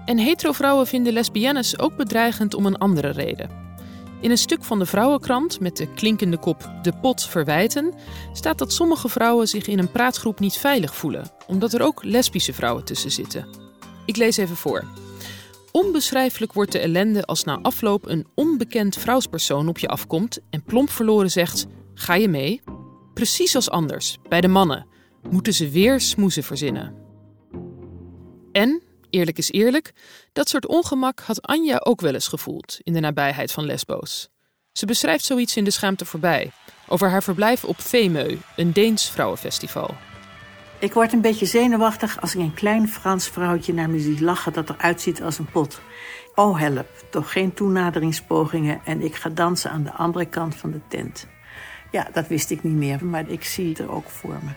En 0.04 0.18
hetero-vrouwen 0.18 0.86
vinden 0.86 1.12
lesbiennes 1.12 1.78
ook 1.78 1.96
bedreigend 1.96 2.54
om 2.54 2.66
een 2.66 2.78
andere 2.78 3.10
reden. 3.10 3.59
In 4.20 4.30
een 4.30 4.38
stuk 4.38 4.64
van 4.64 4.78
de 4.78 4.86
Vrouwenkrant 4.86 5.60
met 5.60 5.76
de 5.76 5.86
klinkende 5.86 6.38
kop 6.38 6.70
De 6.82 6.92
pot 6.92 7.22
verwijten 7.22 7.94
staat 8.32 8.58
dat 8.58 8.72
sommige 8.72 9.08
vrouwen 9.08 9.48
zich 9.48 9.66
in 9.66 9.78
een 9.78 9.90
praatgroep 9.90 10.40
niet 10.40 10.56
veilig 10.56 10.94
voelen, 10.94 11.30
omdat 11.46 11.72
er 11.72 11.82
ook 11.82 12.04
lesbische 12.04 12.52
vrouwen 12.52 12.84
tussen 12.84 13.10
zitten. 13.10 13.46
Ik 14.06 14.16
lees 14.16 14.36
even 14.36 14.56
voor. 14.56 14.84
Onbeschrijfelijk 15.72 16.52
wordt 16.52 16.72
de 16.72 16.78
ellende 16.78 17.24
als 17.24 17.44
na 17.44 17.58
afloop 17.62 18.06
een 18.06 18.26
onbekend 18.34 18.96
vrouwspersoon 18.96 19.68
op 19.68 19.78
je 19.78 19.88
afkomt 19.88 20.38
en 20.50 20.62
plomp 20.62 20.90
verloren 20.90 21.30
zegt: 21.30 21.66
Ga 21.94 22.14
je 22.14 22.28
mee? 22.28 22.60
Precies 23.14 23.54
als 23.54 23.70
anders, 23.70 24.18
bij 24.28 24.40
de 24.40 24.48
mannen, 24.48 24.86
moeten 25.30 25.54
ze 25.54 25.70
weer 25.70 26.00
smoezen 26.00 26.42
verzinnen. 26.42 26.94
En, 28.52 28.82
eerlijk 29.10 29.38
is 29.38 29.50
eerlijk, 29.50 29.92
dat 30.32 30.48
soort 30.48 30.66
ongemak 30.66 31.20
had 31.20 31.42
Anja 31.42 31.78
ook 31.78 32.00
wel 32.00 32.14
eens 32.14 32.28
gevoeld 32.28 32.78
in 32.82 32.92
de 32.92 33.00
nabijheid 33.00 33.52
van 33.52 33.64
Lesbos. 33.64 34.28
Ze 34.72 34.86
beschrijft 34.86 35.24
zoiets 35.24 35.56
in 35.56 35.64
De 35.64 35.70
Schaamte 35.70 36.04
voorbij, 36.04 36.50
over 36.88 37.10
haar 37.10 37.22
verblijf 37.22 37.64
op 37.64 37.76
Femeu, 37.76 38.36
een 38.56 38.72
Deens 38.72 39.10
vrouwenfestival. 39.10 39.94
Ik 40.78 40.92
word 40.92 41.12
een 41.12 41.20
beetje 41.20 41.46
zenuwachtig 41.46 42.20
als 42.20 42.34
ik 42.34 42.40
een 42.40 42.54
klein 42.54 42.88
Frans 42.88 43.28
vrouwtje 43.28 43.74
naar 43.74 43.90
me 43.90 44.00
zie 44.00 44.22
lachen 44.22 44.52
dat 44.52 44.70
eruit 44.70 45.00
ziet 45.00 45.22
als 45.22 45.38
een 45.38 45.50
pot. 45.50 45.80
Oh 46.34 46.58
help, 46.58 47.04
toch 47.10 47.32
geen 47.32 47.54
toenaderingspogingen 47.54 48.80
en 48.84 49.00
ik 49.00 49.14
ga 49.14 49.28
dansen 49.28 49.70
aan 49.70 49.82
de 49.82 49.92
andere 49.92 50.26
kant 50.26 50.54
van 50.54 50.70
de 50.70 50.80
tent. 50.88 51.26
Ja, 51.90 52.08
dat 52.12 52.28
wist 52.28 52.50
ik 52.50 52.62
niet 52.62 52.76
meer, 52.76 53.04
maar 53.04 53.28
ik 53.28 53.44
zie 53.44 53.68
het 53.68 53.78
er 53.78 53.90
ook 53.90 54.08
voor 54.08 54.38
me. 54.42 54.50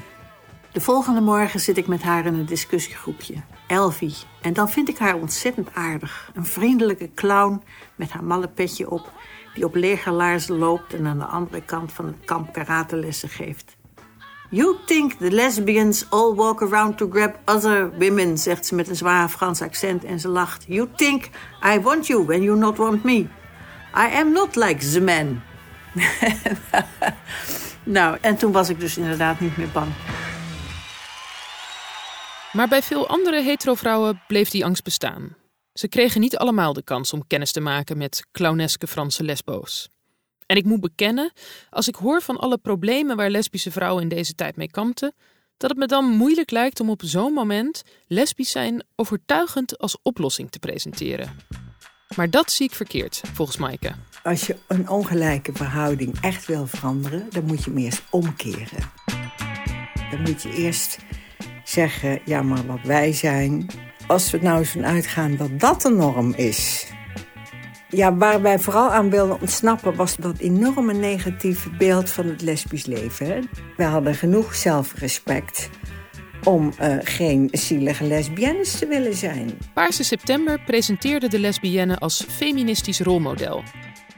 De 0.72 0.80
volgende 0.80 1.20
morgen 1.20 1.60
zit 1.60 1.76
ik 1.76 1.86
met 1.86 2.02
haar 2.02 2.26
in 2.26 2.34
een 2.34 2.46
discussiegroepje. 2.46 3.34
Elvie. 3.66 4.14
En 4.40 4.52
dan 4.52 4.70
vind 4.70 4.88
ik 4.88 4.98
haar 4.98 5.14
ontzettend 5.14 5.74
aardig. 5.74 6.30
Een 6.34 6.46
vriendelijke 6.46 7.10
clown 7.14 7.62
met 7.94 8.10
haar 8.10 8.24
malle 8.24 8.48
petje 8.48 8.90
op... 8.90 9.12
die 9.54 9.64
op 9.64 9.74
legerlaarzen 9.74 10.58
loopt 10.58 10.94
en 10.94 11.06
aan 11.06 11.18
de 11.18 11.24
andere 11.24 11.62
kant 11.62 11.92
van 11.92 12.06
het 12.06 12.16
kamp 12.24 12.52
karatelessen 12.52 13.28
geeft. 13.28 13.76
You 14.50 14.76
think 14.86 15.12
the 15.12 15.30
lesbians 15.30 16.10
all 16.10 16.34
walk 16.34 16.62
around 16.62 16.98
to 16.98 17.10
grab 17.10 17.38
other 17.44 17.90
women, 17.98 18.38
zegt 18.38 18.66
ze 18.66 18.74
met 18.74 18.88
een 18.88 18.96
zwaar 18.96 19.28
Frans 19.28 19.62
accent 19.62 20.04
en 20.04 20.20
ze 20.20 20.28
lacht. 20.28 20.64
You 20.68 20.88
think 20.96 21.28
I 21.74 21.80
want 21.80 22.06
you 22.06 22.24
when 22.24 22.42
you 22.42 22.58
not 22.58 22.76
want 22.76 23.04
me. 23.04 23.26
I 23.94 24.14
am 24.14 24.32
not 24.32 24.56
like 24.56 24.90
the 24.90 25.00
man. 25.00 25.42
nou, 27.96 28.16
en 28.20 28.36
toen 28.36 28.52
was 28.52 28.68
ik 28.68 28.80
dus 28.80 28.96
inderdaad 28.96 29.40
niet 29.40 29.56
meer 29.56 29.70
bang. 29.72 29.88
Maar 32.56 32.68
bij 32.68 32.82
veel 32.82 33.08
andere 33.08 33.42
hetero-vrouwen 33.42 34.22
bleef 34.26 34.50
die 34.50 34.64
angst 34.64 34.84
bestaan. 34.84 35.36
Ze 35.72 35.88
kregen 35.88 36.20
niet 36.20 36.36
allemaal 36.36 36.72
de 36.72 36.82
kans 36.82 37.12
om 37.12 37.26
kennis 37.26 37.52
te 37.52 37.60
maken 37.60 37.98
met 37.98 38.26
clowneske 38.32 38.86
Franse 38.86 39.22
lesbo's. 39.22 39.88
En 40.46 40.56
ik 40.56 40.64
moet 40.64 40.80
bekennen, 40.80 41.32
als 41.70 41.88
ik 41.88 41.94
hoor 41.94 42.22
van 42.22 42.36
alle 42.36 42.58
problemen 42.58 43.16
waar 43.16 43.30
lesbische 43.30 43.70
vrouwen 43.70 44.02
in 44.02 44.08
deze 44.08 44.34
tijd 44.34 44.56
mee 44.56 44.70
kampten, 44.70 45.14
dat 45.56 45.70
het 45.70 45.78
me 45.78 45.86
dan 45.86 46.04
moeilijk 46.04 46.50
lijkt 46.50 46.80
om 46.80 46.90
op 46.90 47.02
zo'n 47.04 47.32
moment 47.32 47.82
lesbisch 48.06 48.50
zijn 48.50 48.84
overtuigend 48.94 49.78
als 49.78 49.98
oplossing 50.02 50.50
te 50.50 50.58
presenteren. 50.58 51.36
Maar 52.16 52.30
dat 52.30 52.50
zie 52.50 52.66
ik 52.66 52.74
verkeerd, 52.74 53.20
volgens 53.32 53.56
Maaike. 53.56 53.94
Als 54.22 54.46
je 54.46 54.56
een 54.68 54.88
ongelijke 54.88 55.52
verhouding 55.52 56.20
echt 56.20 56.46
wil 56.46 56.66
veranderen, 56.66 57.26
dan 57.30 57.44
moet 57.44 57.64
je 57.64 57.70
hem 57.70 57.78
eerst 57.78 58.02
omkeren. 58.10 58.90
Dan 60.10 60.20
moet 60.20 60.42
je 60.42 60.54
eerst 60.54 60.98
zeggen, 61.68 62.20
ja 62.24 62.42
maar 62.42 62.66
wat 62.66 62.82
wij 62.82 63.12
zijn. 63.12 63.66
Als 64.06 64.30
we 64.30 64.38
nou 64.42 64.58
eens 64.58 64.70
van 64.70 64.86
uitgaan 64.86 65.36
dat 65.36 65.60
dat 65.60 65.82
de 65.82 65.90
norm 65.90 66.32
is. 66.34 66.86
Ja, 67.88 68.16
waar 68.16 68.42
wij 68.42 68.58
vooral 68.58 68.90
aan 68.90 69.10
wilden 69.10 69.40
ontsnappen 69.40 69.94
was 69.94 70.16
dat 70.16 70.38
enorme 70.38 70.92
negatieve 70.92 71.70
beeld 71.70 72.10
van 72.10 72.26
het 72.26 72.42
lesbisch 72.42 72.86
leven. 72.86 73.26
Hè? 73.26 73.40
We 73.76 73.84
hadden 73.84 74.14
genoeg 74.14 74.54
zelfrespect 74.54 75.70
om 76.44 76.72
uh, 76.80 76.96
geen 77.00 77.48
zielige 77.52 78.04
lesbiennes 78.04 78.78
te 78.78 78.86
willen 78.86 79.14
zijn. 79.14 79.58
Paarse 79.74 80.04
September 80.04 80.60
presenteerde 80.60 81.28
de 81.28 81.38
lesbienne 81.38 81.98
als 81.98 82.24
feministisch 82.28 83.00
rolmodel. 83.00 83.62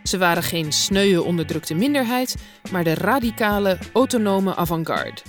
Ze 0.02 0.18
waren 0.18 0.42
geen 0.42 0.72
sneuwe 0.72 1.22
onderdrukte 1.22 1.74
minderheid, 1.74 2.36
maar 2.70 2.84
de 2.84 2.94
radicale, 2.94 3.78
autonome 3.92 4.56
avant-garde. 4.56 5.22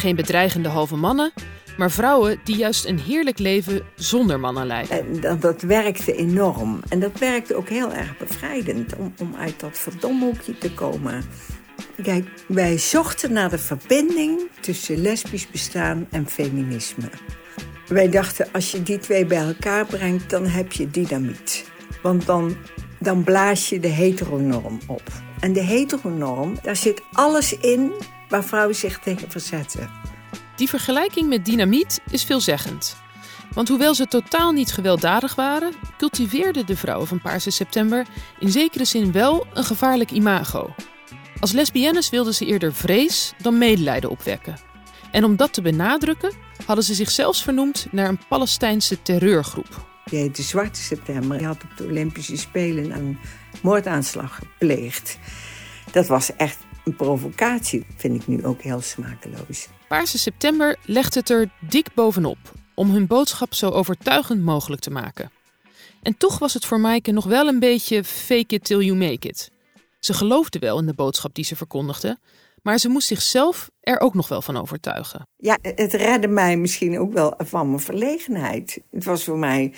Geen 0.00 0.16
bedreigende 0.16 0.68
halve 0.68 0.96
mannen, 0.96 1.32
maar 1.76 1.90
vrouwen 1.90 2.40
die 2.44 2.56
juist 2.56 2.84
een 2.84 2.98
heerlijk 2.98 3.38
leven 3.38 3.82
zonder 3.94 4.40
mannen 4.40 4.66
leiden. 4.66 4.98
En 4.98 5.20
dat, 5.20 5.40
dat 5.40 5.62
werkte 5.62 6.14
enorm. 6.14 6.80
En 6.88 7.00
dat 7.00 7.18
werkte 7.18 7.54
ook 7.54 7.68
heel 7.68 7.92
erg 7.92 8.18
bevrijdend 8.18 8.96
om, 8.96 9.14
om 9.18 9.34
uit 9.38 9.60
dat 9.60 9.78
verdomhoekje 9.78 10.58
te 10.58 10.74
komen. 10.74 11.24
Kijk, 12.02 12.28
wij 12.48 12.78
zochten 12.78 13.32
naar 13.32 13.50
de 13.50 13.58
verbinding 13.58 14.40
tussen 14.60 15.02
lesbisch 15.02 15.50
bestaan 15.50 16.06
en 16.10 16.26
feminisme. 16.26 17.10
Wij 17.86 18.08
dachten, 18.08 18.48
als 18.52 18.70
je 18.70 18.82
die 18.82 18.98
twee 18.98 19.26
bij 19.26 19.46
elkaar 19.46 19.86
brengt, 19.86 20.30
dan 20.30 20.46
heb 20.46 20.72
je 20.72 20.90
dynamiet. 20.90 21.64
Want 22.02 22.26
dan, 22.26 22.56
dan 22.98 23.24
blaas 23.24 23.68
je 23.68 23.80
de 23.80 23.88
heteronorm 23.88 24.78
op. 24.86 25.02
En 25.40 25.52
de 25.52 25.62
heteronorm, 25.62 26.54
daar 26.62 26.76
zit 26.76 27.02
alles 27.12 27.58
in 27.58 27.92
waar 28.30 28.44
vrouwen 28.44 28.76
zich 28.76 28.98
tegen 28.98 29.30
verzetten. 29.30 29.90
Die 30.56 30.68
vergelijking 30.68 31.28
met 31.28 31.44
dynamiet 31.44 32.00
is 32.10 32.24
veelzeggend. 32.24 32.96
Want 33.54 33.68
hoewel 33.68 33.94
ze 33.94 34.06
totaal 34.06 34.52
niet 34.52 34.72
gewelddadig 34.72 35.34
waren, 35.34 35.72
cultiveerden 35.98 36.66
de 36.66 36.76
vrouwen 36.76 37.06
van 37.06 37.20
Paarse 37.20 37.50
September 37.50 38.06
in 38.38 38.50
zekere 38.50 38.84
zin 38.84 39.12
wel 39.12 39.46
een 39.54 39.64
gevaarlijk 39.64 40.10
imago. 40.10 40.74
Als 41.40 41.52
lesbiennes 41.52 42.10
wilden 42.10 42.34
ze 42.34 42.46
eerder 42.46 42.74
vrees 42.74 43.32
dan 43.42 43.58
medelijden 43.58 44.10
opwekken. 44.10 44.56
En 45.10 45.24
om 45.24 45.36
dat 45.36 45.52
te 45.52 45.62
benadrukken, 45.62 46.32
hadden 46.66 46.84
ze 46.84 46.94
zichzelf 46.94 47.36
vernoemd 47.36 47.86
naar 47.90 48.08
een 48.08 48.20
Palestijnse 48.28 49.02
terreurgroep. 49.02 49.88
Die 50.04 50.18
heette 50.18 50.42
Zwarte 50.42 50.80
September. 50.80 51.38
Die 51.38 51.46
had 51.46 51.62
op 51.62 51.76
de 51.76 51.84
Olympische 51.84 52.36
Spelen 52.36 52.90
een 52.90 53.18
moordaanslag 53.62 54.34
gepleegd. 54.34 55.18
Dat 55.92 56.06
was 56.06 56.36
echt 56.36 56.58
een 56.84 56.96
provocatie, 56.96 57.86
vind 57.96 58.14
ik 58.20 58.26
nu 58.26 58.44
ook 58.44 58.62
heel 58.62 58.80
smakeloos. 58.80 59.68
Paarse 59.88 60.18
September 60.18 60.76
legt 60.84 61.14
het 61.14 61.30
er 61.30 61.50
dik 61.60 61.94
bovenop 61.94 62.38
om 62.74 62.90
hun 62.90 63.06
boodschap 63.06 63.54
zo 63.54 63.68
overtuigend 63.68 64.42
mogelijk 64.42 64.82
te 64.82 64.90
maken. 64.90 65.30
En 66.02 66.16
toch 66.16 66.38
was 66.38 66.54
het 66.54 66.64
voor 66.64 66.80
Maaike 66.80 67.10
nog 67.10 67.24
wel 67.24 67.48
een 67.48 67.58
beetje 67.58 68.04
fake 68.04 68.54
it 68.54 68.64
till 68.64 68.80
you 68.80 68.96
make 68.96 69.28
it. 69.28 69.50
Ze 69.98 70.14
geloofde 70.14 70.58
wel 70.58 70.78
in 70.78 70.86
de 70.86 70.94
boodschap 70.94 71.34
die 71.34 71.44
ze 71.44 71.56
verkondigde, 71.56 72.18
maar 72.62 72.78
ze 72.78 72.88
moest 72.88 73.06
zichzelf 73.06 73.70
er 73.80 74.00
ook 74.00 74.14
nog 74.14 74.28
wel 74.28 74.42
van 74.42 74.56
overtuigen. 74.56 75.28
Ja, 75.36 75.58
het 75.62 75.92
redde 75.92 76.28
mij 76.28 76.56
misschien 76.56 76.98
ook 76.98 77.12
wel 77.12 77.34
van 77.38 77.68
mijn 77.68 77.80
verlegenheid. 77.80 78.80
Het 78.90 79.04
was 79.04 79.24
voor 79.24 79.38
mij 79.38 79.74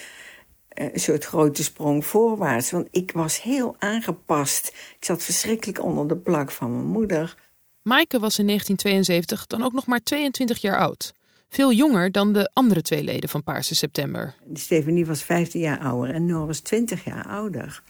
een 0.93 1.01
soort 1.01 1.25
grote 1.25 1.65
sprong 1.65 2.07
voorwaarts. 2.07 2.71
Want 2.71 2.89
ik 2.91 3.13
was 3.13 3.43
heel 3.43 3.77
aangepast. 3.79 4.67
Ik 4.99 5.05
zat 5.05 5.23
verschrikkelijk 5.23 5.83
onder 5.83 6.09
de 6.09 6.17
plak 6.17 6.51
van 6.51 6.75
mijn 6.75 6.87
moeder. 6.87 7.35
Maaike 7.83 8.19
was 8.19 8.39
in 8.39 8.47
1972 8.47 9.47
dan 9.47 9.63
ook 9.63 9.73
nog 9.73 9.87
maar 9.87 10.03
22 10.03 10.59
jaar 10.59 10.79
oud. 10.79 11.15
Veel 11.49 11.73
jonger 11.73 12.13
dan 12.13 12.33
de 12.33 12.51
andere 12.53 12.83
twee 12.83 13.03
leden 13.03 13.29
van 13.29 13.43
Paarse 13.43 13.75
September. 13.75 14.35
Stefanie 14.55 15.07
was 15.07 15.23
15 15.23 15.61
jaar 15.61 15.79
ouder 15.79 16.15
en 16.15 16.27
Noor 16.27 16.47
was 16.47 16.61
20 16.61 17.05
jaar 17.05 17.27
ouder. 17.27 17.83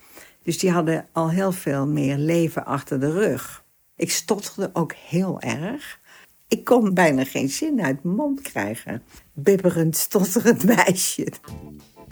Dus 0.42 0.58
die 0.58 0.70
hadden 0.70 1.06
al 1.12 1.30
heel 1.30 1.52
veel 1.52 1.86
meer 1.86 2.16
leven 2.16 2.64
achter 2.64 3.00
de 3.00 3.12
rug. 3.12 3.64
Ik 3.96 4.10
stotterde 4.10 4.70
ook 4.72 4.92
heel 4.92 5.40
erg. 5.40 6.00
Ik 6.48 6.64
kon 6.64 6.94
bijna 6.94 7.24
geen 7.24 7.48
zin 7.48 7.82
uit 7.82 8.02
mijn 8.02 8.16
mond 8.16 8.40
krijgen. 8.40 9.02
Bibberend, 9.32 9.96
stotterend 9.96 10.64
meisje. 10.76 11.26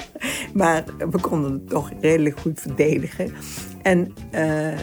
Maar 0.54 0.84
we 1.10 1.20
konden 1.20 1.52
het 1.52 1.68
toch 1.68 1.90
redelijk 2.00 2.40
goed 2.40 2.60
verdedigen. 2.60 3.32
En 3.82 4.14
uh, 4.32 4.78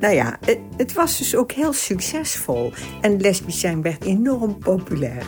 nou 0.00 0.14
ja, 0.14 0.38
het, 0.40 0.58
het, 0.76 0.92
was 0.92 1.18
dus 1.18 1.36
ook 1.36 1.52
heel 1.52 1.72
succesvol. 1.72 2.72
En 3.00 3.20
lesbisch 3.20 3.60
zijn 3.60 3.82
werd 3.82 4.04
enorm 4.04 4.58
populair. 4.58 5.22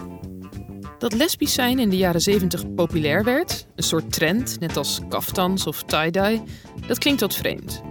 Dat 0.99 1.15
lesbisch 1.15 1.53
zijn 1.53 1.79
in 1.79 1.91
de 1.91 1.97
jaren 1.97 2.21
70 2.21 2.75
populair 2.75 3.25
werd, 3.25 3.67
een 3.75 3.83
soort 3.83 4.13
trend, 4.13 4.61
net 4.61 4.77
als 4.77 5.01
kaftans 5.09 5.67
of 5.67 5.83
tie-dye, 5.83 6.43
dat 6.87 6.99
klinkt 6.99 7.21
wat 7.21 7.35
vreemd. 7.35 7.83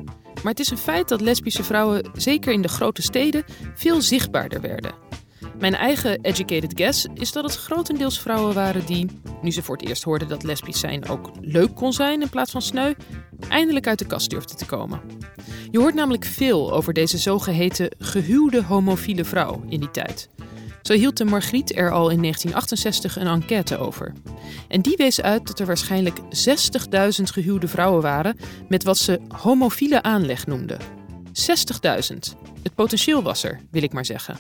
Maar 0.44 0.52
het 0.52 0.60
is 0.60 0.70
een 0.70 0.78
feit 0.78 1.08
dat 1.08 1.22
lesbische 1.22 1.64
vrouwen, 1.64 2.10
zeker 2.14 2.54
in 2.54 2.62
de 2.62 2.68
grote 2.68 3.02
steden, 3.02 3.44
veel 3.76 4.02
zichtbaarder 4.02 4.62
werden. 4.62 5.07
Mijn 5.60 5.76
eigen 5.76 6.22
educated 6.22 6.72
guess 6.76 7.08
is 7.14 7.32
dat 7.32 7.44
het 7.44 7.56
grotendeels 7.56 8.20
vrouwen 8.20 8.54
waren 8.54 8.86
die, 8.86 9.08
nu 9.42 9.52
ze 9.52 9.64
voor 9.64 9.78
het 9.78 9.88
eerst 9.88 10.04
hoorden 10.04 10.28
dat 10.28 10.44
lesbisch 10.44 10.80
zijn 10.80 11.10
ook 11.10 11.32
leuk 11.42 11.76
kon 11.76 11.94
zijn 11.94 12.22
in 12.22 12.30
plaats 12.30 12.52
van 12.52 12.62
sneu, 12.62 12.94
eindelijk 13.50 13.88
uit 13.88 14.00
de 14.00 14.06
kast 14.06 14.30
durfden 14.30 14.58
te 14.58 14.66
komen. 14.66 15.02
Je 15.72 15.80
hoort 15.80 15.94
namelijk 15.94 16.26
veel 16.26 16.74
over 16.74 16.94
deze 16.94 17.18
zogeheten 17.18 17.96
gehuwde 18.00 18.64
homofiele 18.64 19.26
vrouw 19.26 19.64
in 19.70 19.80
die 19.80 19.92
tijd. 19.92 20.30
Zo 20.82 20.94
hield 20.94 21.18
de 21.18 21.26
Margriet 21.26 21.76
er 21.76 21.92
al 21.92 22.10
in 22.10 22.22
1968 22.22 23.18
een 23.18 23.28
enquête 23.28 23.78
over. 23.78 24.14
En 24.68 24.82
die 24.82 24.96
wees 24.98 25.22
uit 25.22 25.48
dat 25.48 25.60
er 25.60 25.66
waarschijnlijk 25.66 26.20
60.000 26.20 26.26
gehuwde 27.24 27.68
vrouwen 27.68 28.02
waren 28.02 28.38
met 28.68 28.84
wat 28.84 28.98
ze 28.98 29.20
homofiele 29.28 30.02
aanleg 30.02 30.46
noemden. 30.46 30.80
60.000. 31.28 32.18
Het 32.64 32.76
potentieel 32.76 33.24
was 33.24 33.44
er, 33.44 33.60
wil 33.72 33.84
ik 33.84 33.94
maar 33.94 34.06
zeggen. 34.06 34.40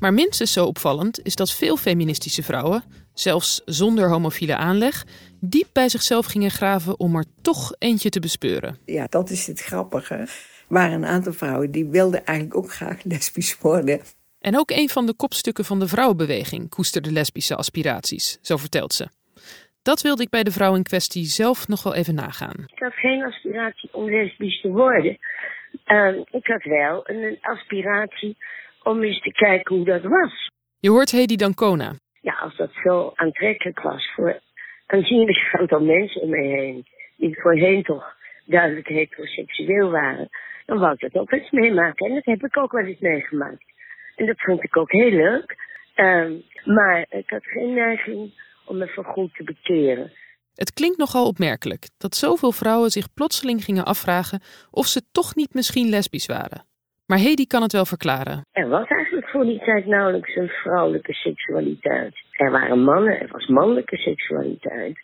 Maar 0.00 0.14
minstens 0.14 0.52
zo 0.52 0.64
opvallend 0.64 1.24
is 1.24 1.34
dat 1.34 1.52
veel 1.52 1.76
feministische 1.76 2.42
vrouwen, 2.42 2.82
zelfs 3.14 3.62
zonder 3.64 4.08
homofiele 4.08 4.56
aanleg, 4.56 5.04
diep 5.40 5.66
bij 5.72 5.88
zichzelf 5.88 6.26
gingen 6.26 6.50
graven 6.50 6.98
om 6.98 7.16
er 7.16 7.24
toch 7.42 7.74
eentje 7.78 8.08
te 8.08 8.20
bespeuren. 8.20 8.78
Ja, 8.84 9.06
dat 9.06 9.30
is 9.30 9.46
het 9.46 9.60
grappige. 9.60 10.14
Er 10.14 10.30
waren 10.68 10.92
een 10.92 11.06
aantal 11.06 11.32
vrouwen 11.32 11.70
die 11.70 11.86
wilden 11.86 12.24
eigenlijk 12.24 12.56
ook 12.56 12.72
graag 12.72 13.04
lesbisch 13.04 13.58
worden. 13.58 14.00
En 14.40 14.58
ook 14.58 14.70
een 14.70 14.88
van 14.88 15.06
de 15.06 15.14
kopstukken 15.14 15.64
van 15.64 15.78
de 15.78 15.88
vrouwenbeweging 15.88 16.68
koesterde 16.68 17.12
lesbische 17.12 17.56
aspiraties, 17.56 18.38
zo 18.42 18.56
vertelt 18.56 18.92
ze. 18.92 19.08
Dat 19.82 20.00
wilde 20.02 20.22
ik 20.22 20.30
bij 20.30 20.42
de 20.42 20.50
vrouw 20.50 20.74
in 20.74 20.82
kwestie 20.82 21.24
zelf 21.24 21.68
nog 21.68 21.82
wel 21.82 21.94
even 21.94 22.14
nagaan. 22.14 22.64
Ik 22.66 22.78
had 22.78 22.92
geen 22.92 23.24
aspiratie 23.24 23.88
om 23.92 24.10
lesbisch 24.10 24.60
te 24.60 24.68
worden. 24.68 25.18
Uh, 25.86 26.18
ik 26.30 26.46
had 26.46 26.62
wel 26.62 27.00
een 27.04 27.38
aspiratie 27.40 28.36
om 28.82 29.02
eens 29.02 29.20
te 29.20 29.32
kijken 29.32 29.76
hoe 29.76 29.84
dat 29.84 30.02
was. 30.02 30.48
Je 30.78 30.90
hoort 30.90 31.10
Hedy 31.10 31.36
Dancona. 31.36 31.92
Ja, 32.20 32.34
als 32.34 32.56
dat 32.56 32.70
zo 32.84 33.12
aantrekkelijk 33.14 33.80
was 33.80 34.12
voor 34.14 34.40
een 34.86 35.04
zienlijk 35.04 35.48
aantal 35.52 35.80
mensen 35.80 36.20
om 36.20 36.30
me 36.30 36.42
heen, 36.42 36.86
die 37.16 37.40
voorheen 37.40 37.82
toch 37.82 38.16
duidelijk 38.44 38.88
heteroseksueel 38.88 39.90
waren, 39.90 40.28
dan 40.66 40.78
wou 40.78 40.92
ik 40.92 41.00
dat 41.00 41.22
ook 41.22 41.32
eens 41.32 41.50
meemaken. 41.50 42.06
En 42.06 42.14
dat 42.14 42.24
heb 42.24 42.44
ik 42.44 42.56
ook 42.56 42.72
wel 42.72 42.84
eens 42.84 43.00
meegemaakt. 43.00 43.64
En 44.16 44.26
dat 44.26 44.40
vond 44.40 44.64
ik 44.64 44.76
ook 44.76 44.92
heel 44.92 45.10
leuk. 45.10 45.56
Uh, 45.96 46.30
maar 46.64 47.06
ik 47.08 47.30
had 47.30 47.44
geen 47.44 47.74
neiging 47.74 48.32
om 48.66 48.78
me 48.78 48.88
voorgoed 48.88 49.34
te 49.34 49.44
bekeren. 49.44 50.12
Het 50.54 50.72
klinkt 50.72 50.98
nogal 50.98 51.26
opmerkelijk 51.26 51.88
dat 51.98 52.14
zoveel 52.14 52.52
vrouwen 52.52 52.90
zich 52.90 53.14
plotseling 53.14 53.64
gingen 53.64 53.84
afvragen 53.84 54.40
of 54.70 54.86
ze 54.86 55.02
toch 55.12 55.34
niet 55.34 55.54
misschien 55.54 55.88
lesbisch 55.88 56.26
waren. 56.26 56.64
Maar 57.10 57.18
Hedy 57.18 57.46
kan 57.46 57.62
het 57.62 57.72
wel 57.72 57.84
verklaren. 57.84 58.46
Er 58.52 58.68
was 58.68 58.88
eigenlijk 58.88 59.28
voor 59.28 59.44
die 59.44 59.58
tijd 59.58 59.86
nauwelijks 59.86 60.36
een 60.36 60.48
vrouwelijke 60.48 61.12
seksualiteit. 61.12 62.14
Er 62.30 62.50
waren 62.50 62.82
mannen, 62.84 63.20
er 63.20 63.28
was 63.32 63.46
mannelijke 63.46 63.96
seksualiteit. 63.96 64.98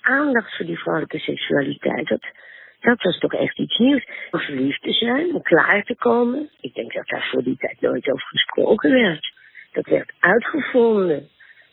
Aandacht 0.00 0.56
voor 0.56 0.66
die 0.66 0.78
vrouwelijke 0.78 1.18
seksualiteit, 1.18 2.08
dat, 2.08 2.24
dat 2.80 3.02
was 3.02 3.18
toch 3.18 3.32
echt 3.34 3.58
iets 3.58 3.78
nieuws. 3.78 4.06
Om 4.30 4.40
verliefd 4.40 4.82
te 4.82 4.92
zijn, 4.92 5.34
om 5.34 5.42
klaar 5.42 5.82
te 5.82 5.96
komen. 5.96 6.50
Ik 6.60 6.74
denk 6.74 6.92
dat 6.92 7.06
daar 7.06 7.28
voor 7.32 7.42
die 7.42 7.56
tijd 7.56 7.80
nooit 7.80 8.10
over 8.10 8.26
gesproken 8.26 8.90
werd. 8.90 9.32
Dat 9.72 9.86
werd 9.86 10.12
uitgevonden 10.18 11.28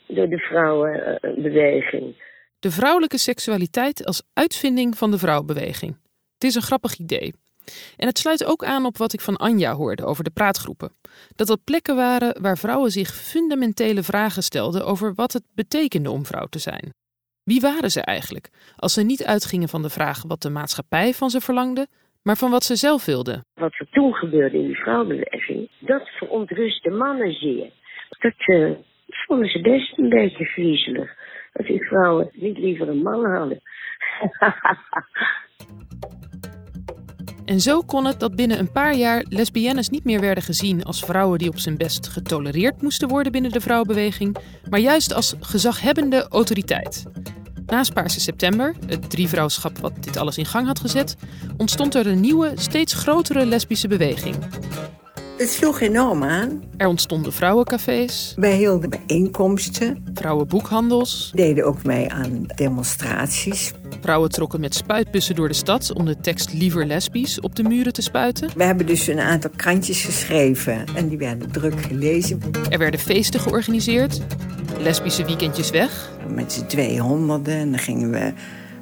door 0.07 0.27
de 0.27 0.39
vrouwenbeweging. 0.39 2.15
De 2.59 2.71
vrouwelijke 2.71 3.17
seksualiteit 3.17 4.05
als 4.05 4.23
uitvinding 4.33 4.97
van 4.97 5.11
de 5.11 5.17
vrouwenbeweging. 5.17 5.97
Het 6.33 6.43
is 6.43 6.55
een 6.55 6.61
grappig 6.61 6.97
idee. 6.97 7.33
En 7.97 8.07
het 8.07 8.17
sluit 8.17 8.45
ook 8.45 8.63
aan 8.63 8.85
op 8.85 8.97
wat 8.97 9.13
ik 9.13 9.21
van 9.21 9.37
Anja 9.37 9.73
hoorde 9.73 10.05
over 10.05 10.23
de 10.23 10.31
praatgroepen. 10.31 10.91
Dat 11.35 11.47
dat 11.47 11.63
plekken 11.63 11.95
waren 11.95 12.41
waar 12.41 12.57
vrouwen 12.57 12.91
zich 12.91 13.09
fundamentele 13.09 14.03
vragen 14.03 14.43
stelden 14.43 14.85
over 14.85 15.13
wat 15.15 15.33
het 15.33 15.43
betekende 15.55 16.11
om 16.11 16.25
vrouw 16.25 16.45
te 16.45 16.59
zijn. 16.59 16.93
Wie 17.43 17.61
waren 17.61 17.89
ze 17.89 18.01
eigenlijk, 18.01 18.49
als 18.75 18.93
ze 18.93 19.03
niet 19.03 19.25
uitgingen 19.25 19.69
van 19.69 19.81
de 19.81 19.89
vraag 19.89 20.23
wat 20.27 20.41
de 20.41 20.49
maatschappij 20.49 21.13
van 21.13 21.29
ze 21.29 21.41
verlangde, 21.41 21.87
maar 22.23 22.37
van 22.37 22.51
wat 22.51 22.63
ze 22.63 22.75
zelf 22.75 23.05
wilden? 23.05 23.45
Wat 23.53 23.73
er 23.77 23.87
toen 23.91 24.13
gebeurde 24.13 24.57
in 24.57 24.65
die 24.65 24.75
vrouwenbeweging, 24.75 25.69
dat 25.79 26.07
verontrustte 26.07 26.89
mannen 26.89 27.33
zeer. 27.33 27.69
Dat 28.19 28.33
uh, 28.45 28.71
vonden 29.07 29.49
ze 29.49 29.61
best 29.61 29.97
een 29.97 30.09
beetje 30.09 30.45
griezelig. 30.45 31.11
Dat 31.53 31.65
die 31.65 31.85
vrouwen 31.85 32.29
niet 32.33 32.57
liever 32.57 32.87
een 32.87 33.01
man 33.01 33.25
hadden. 33.25 33.61
En 37.45 37.61
zo 37.61 37.81
kon 37.81 38.05
het 38.05 38.19
dat 38.19 38.35
binnen 38.35 38.59
een 38.59 38.71
paar 38.71 38.95
jaar 38.95 39.25
lesbiennes 39.29 39.89
niet 39.89 40.03
meer 40.03 40.19
werden 40.19 40.43
gezien 40.43 40.83
als 40.83 41.03
vrouwen 41.03 41.39
die 41.39 41.49
op 41.49 41.59
zijn 41.59 41.77
best 41.77 42.07
getolereerd 42.07 42.81
moesten 42.81 43.07
worden 43.07 43.31
binnen 43.31 43.51
de 43.51 43.61
vrouwenbeweging, 43.61 44.37
maar 44.69 44.79
juist 44.79 45.13
als 45.13 45.35
gezaghebbende 45.39 46.27
autoriteit. 46.29 47.03
Na 47.65 47.83
Spaarse 47.83 48.19
September, 48.19 48.75
het 48.85 49.09
drievrouwschap 49.09 49.77
wat 49.77 49.93
dit 49.99 50.17
alles 50.17 50.37
in 50.37 50.45
gang 50.45 50.67
had 50.67 50.79
gezet, 50.79 51.15
ontstond 51.57 51.95
er 51.95 52.07
een 52.07 52.19
nieuwe, 52.19 52.51
steeds 52.55 52.93
grotere 52.93 53.45
lesbische 53.45 53.87
beweging. 53.87 54.35
Het 55.37 55.49
sloeg 55.49 55.79
enorm 55.79 56.23
aan. 56.23 56.63
Er 56.77 56.87
ontstonden 56.87 57.33
vrouwencafés. 57.33 58.33
Wij 58.35 58.55
hielden 58.55 58.89
bijeenkomsten. 58.89 60.03
Vrouwenboekhandels. 60.13 61.31
Deden 61.35 61.65
ook 61.65 61.83
mee 61.83 62.11
aan 62.11 62.45
demonstraties. 62.55 63.73
Vrouwen 64.01 64.29
trokken 64.29 64.59
met 64.59 64.75
spuitbussen 64.75 65.35
door 65.35 65.47
de 65.47 65.53
stad 65.53 65.93
om 65.93 66.05
de 66.05 66.19
tekst 66.19 66.53
liever 66.53 66.85
lesbisch 66.85 67.39
op 67.39 67.55
de 67.55 67.63
muren 67.63 67.93
te 67.93 68.01
spuiten. 68.01 68.49
We 68.55 68.63
hebben 68.63 68.85
dus 68.85 69.07
een 69.07 69.19
aantal 69.19 69.51
krantjes 69.55 70.03
geschreven 70.03 70.85
en 70.95 71.07
die 71.07 71.17
werden 71.17 71.51
druk 71.51 71.81
gelezen. 71.81 72.41
Er 72.69 72.77
werden 72.77 72.99
feesten 72.99 73.39
georganiseerd. 73.39 74.21
Lesbische 74.79 75.25
weekendjes 75.25 75.69
weg. 75.69 76.09
Met 76.29 76.53
z'n 76.53 76.65
tweehonderden 76.65 77.53
en 77.53 77.69
dan 77.69 77.79
gingen 77.79 78.11
we 78.11 78.33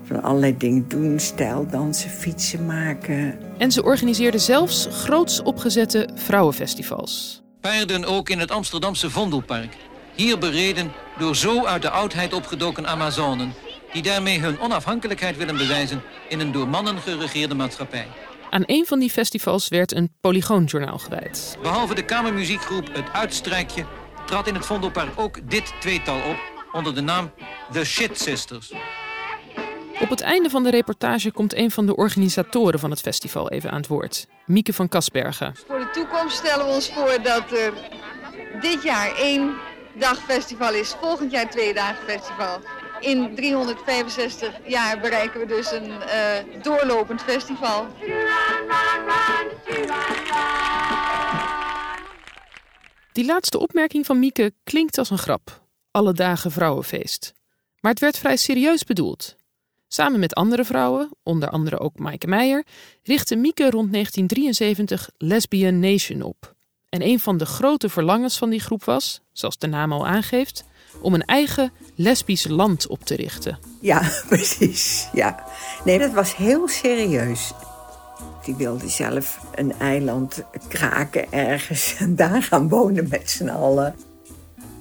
van 0.03 0.23
allerlei 0.23 0.58
dingen 0.58 0.86
doen. 0.88 1.19
Stijldansen, 1.19 2.10
fietsen 2.10 2.65
maken. 2.65 3.39
En 3.58 3.71
ze 3.71 3.84
organiseerden 3.84 4.41
zelfs 4.41 4.88
groots 4.91 5.41
opgezette 5.41 6.10
vrouwenfestivals. 6.15 7.41
Paarden 7.62 8.05
ook 8.05 8.29
in 8.29 8.39
het 8.39 8.51
Amsterdamse 8.51 9.10
Vondelpark. 9.10 9.77
Hier 10.15 10.38
bereden 10.38 10.91
door 11.17 11.36
zo 11.36 11.65
uit 11.65 11.82
de 11.82 11.89
oudheid 11.89 12.34
opgedoken 12.34 12.88
Amazonen... 12.88 13.53
die 13.93 14.02
daarmee 14.02 14.39
hun 14.39 14.60
onafhankelijkheid 14.60 15.38
willen 15.38 15.58
bewijzen... 15.58 16.02
in 16.28 16.39
een 16.39 16.52
door 16.52 16.67
mannen 16.67 16.97
geregeerde 16.97 17.56
maatschappij. 17.56 18.08
Aan 18.49 18.63
een 18.65 18.86
van 18.86 18.99
die 18.99 19.10
festivals 19.10 19.67
werd 19.67 19.95
een 19.95 20.13
polygoonjournaal 20.21 20.97
gewijd. 20.97 21.58
Behalve 21.62 21.95
de 21.95 22.06
kamermuziekgroep 22.06 22.88
Het 22.93 23.13
Uitstrijkje... 23.13 23.86
trad 24.25 24.47
in 24.47 24.54
het 24.54 24.65
Vondelpark 24.65 25.19
ook 25.19 25.49
dit 25.49 25.73
tweetal 25.80 26.17
op... 26.17 26.38
onder 26.71 26.95
de 26.95 27.02
naam 27.02 27.32
The 27.71 27.86
Shit 27.86 28.19
Sisters... 28.19 28.71
Op 30.02 30.10
het 30.10 30.21
einde 30.21 30.49
van 30.49 30.63
de 30.63 30.69
reportage 30.69 31.32
komt 31.32 31.56
een 31.56 31.71
van 31.71 31.86
de 31.86 31.95
organisatoren 31.95 32.80
van 32.80 32.89
het 32.89 33.02
festival 33.02 33.49
even 33.49 33.71
aan 33.71 33.78
het 33.78 33.88
woord. 33.88 34.28
Mieke 34.45 34.73
van 34.73 34.89
Kasbergen. 34.89 35.56
Voor 35.67 35.80
de 35.80 35.89
toekomst 35.89 36.38
stellen 36.38 36.65
we 36.65 36.71
ons 36.71 36.91
voor 36.91 37.17
dat 37.23 37.52
er 37.52 37.73
dit 38.62 38.84
jaar 38.84 39.15
één 39.15 39.54
dag 39.93 40.17
festival 40.17 40.73
is, 40.73 40.95
volgend 41.02 41.32
jaar 41.32 41.49
twee 41.49 41.73
dagen 41.73 42.04
festival. 42.08 42.62
In 42.99 43.35
365 43.35 44.59
jaar 44.67 44.99
bereiken 44.99 45.39
we 45.39 45.45
dus 45.45 45.71
een 45.71 45.88
uh, 45.88 46.63
doorlopend 46.63 47.21
festival. 47.21 47.88
Die 53.12 53.25
laatste 53.25 53.59
opmerking 53.59 54.05
van 54.05 54.19
Mieke 54.19 54.53
klinkt 54.63 54.97
als 54.97 55.09
een 55.09 55.17
grap. 55.17 55.62
Alle 55.91 56.13
dagen 56.13 56.51
vrouwenfeest. 56.51 57.33
Maar 57.79 57.91
het 57.91 58.01
werd 58.01 58.17
vrij 58.17 58.38
serieus 58.38 58.83
bedoeld. 58.83 59.35
Samen 59.88 60.19
met 60.19 60.33
andere 60.33 60.65
vrouwen, 60.65 61.09
onder 61.23 61.49
andere 61.49 61.79
ook 61.79 61.99
Maaike 61.99 62.27
Meijer, 62.27 62.65
richtte 63.03 63.35
Mieke 63.35 63.69
rond 63.69 63.91
1973 63.91 65.09
Lesbian 65.17 65.79
Nation 65.79 66.21
op. 66.21 66.55
En 66.89 67.01
een 67.01 67.19
van 67.19 67.38
de 67.38 67.45
grote 67.45 67.89
verlangens 67.89 68.38
van 68.38 68.49
die 68.49 68.59
groep 68.59 68.83
was, 68.83 69.21
zoals 69.31 69.57
de 69.57 69.67
naam 69.67 69.91
al 69.91 70.07
aangeeft, 70.07 70.63
om 71.01 71.13
een 71.13 71.25
eigen 71.25 71.71
lesbisch 71.99 72.47
land 72.47 72.88
op 72.88 73.03
te 73.03 73.15
richten. 73.15 73.59
Ja, 73.79 74.01
precies. 74.29 75.09
Ja. 75.13 75.43
Nee, 75.83 75.99
dat 75.99 76.13
was 76.13 76.35
heel 76.35 76.67
serieus. 76.67 77.53
Die 78.43 78.55
wilde 78.55 78.89
zelf 78.89 79.39
een 79.55 79.73
eiland 79.79 80.43
kraken 80.67 81.31
ergens 81.31 81.95
en 81.99 82.15
daar 82.15 82.43
gaan 82.43 82.69
wonen 82.69 83.07
met 83.09 83.29
z'n 83.29 83.49
allen. 83.49 83.95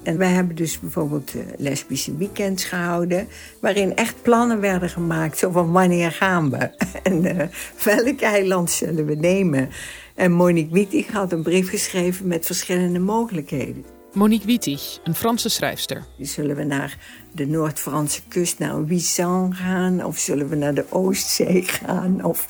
En 0.03 0.19
wij 0.19 0.31
hebben 0.31 0.57
dus 0.57 0.81
bijvoorbeeld 0.81 1.35
uh, 1.35 1.43
lesbische 1.57 2.17
weekends 2.17 2.65
gehouden... 2.65 3.29
waarin 3.61 3.97
echt 3.97 4.23
plannen 4.23 4.61
werden 4.61 4.89
gemaakt, 4.91 5.39
zo 5.39 5.51
van 5.51 5.73
wanneer 5.73 6.13
gaan 6.13 6.51
we? 6.51 6.71
en 7.03 7.25
uh, 7.25 7.43
welk 7.85 8.21
eiland 8.21 8.71
zullen 8.71 9.07
we 9.07 9.15
nemen? 9.15 9.71
En 10.15 10.33
Monique 10.33 10.73
Wittig 10.73 11.13
had 11.13 11.33
een 11.33 11.43
brief 11.43 11.69
geschreven 11.69 12.27
met 12.27 12.47
verschillende 12.47 12.99
mogelijkheden. 12.99 13.98
Monique 14.13 14.47
Wittig, 14.47 14.99
een 15.05 15.15
Franse 15.15 15.49
schrijfster. 15.49 16.05
Zullen 16.19 16.57
we 16.57 16.65
naar 16.65 16.99
de 17.33 17.47
Noord-Franse 17.47 18.23
kust, 18.29 18.59
naar 18.59 18.71
Ouessant 18.71 19.57
gaan? 19.57 20.05
Of 20.05 20.19
zullen 20.19 20.49
we 20.49 20.57
naar 20.57 20.75
de 20.75 20.87
Oostzee 20.89 21.63
gaan? 21.63 22.25
Of 22.25 22.47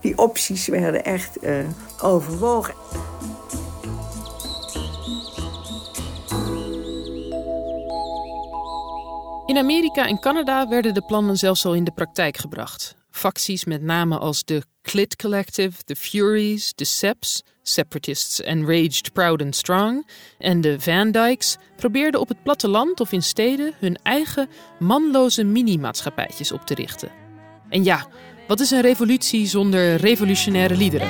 die 0.00 0.18
opties 0.18 0.66
werden 0.66 1.04
echt 1.04 1.44
uh, 1.44 1.58
overwogen. 2.02 2.74
In 9.46 9.58
Amerika 9.58 10.06
en 10.06 10.20
Canada 10.20 10.68
werden 10.68 10.94
de 10.94 11.02
plannen 11.02 11.36
zelfs 11.36 11.64
al 11.64 11.74
in 11.74 11.84
de 11.84 11.92
praktijk 11.92 12.36
gebracht. 12.36 12.96
Facties 13.10 13.64
met 13.64 13.82
namen 13.82 14.20
als 14.20 14.44
de 14.44 14.62
Clit 14.82 15.16
Collective, 15.16 15.82
de 15.84 15.96
Furies, 15.96 16.74
de 16.74 16.84
Seps 16.84 17.42
Separatists 17.72 18.40
Enraged, 18.40 19.12
Proud 19.12 19.42
and 19.42 19.56
Strong, 19.56 20.06
en 20.38 20.60
de 20.60 20.80
Van 20.80 21.10
Dykes 21.10 21.56
probeerden 21.76 22.20
op 22.20 22.28
het 22.28 22.42
platteland 22.42 23.00
of 23.00 23.12
in 23.12 23.22
steden 23.22 23.72
hun 23.78 23.98
eigen 24.02 24.48
manloze 24.78 25.44
mini-maatschappijtjes 25.44 26.52
op 26.52 26.66
te 26.66 26.74
richten. 26.74 27.10
En 27.68 27.84
ja, 27.84 28.06
wat 28.48 28.60
is 28.60 28.70
een 28.70 28.80
revolutie 28.80 29.46
zonder 29.46 29.94
revolutionaire 29.94 30.76
liederen? 30.76 31.08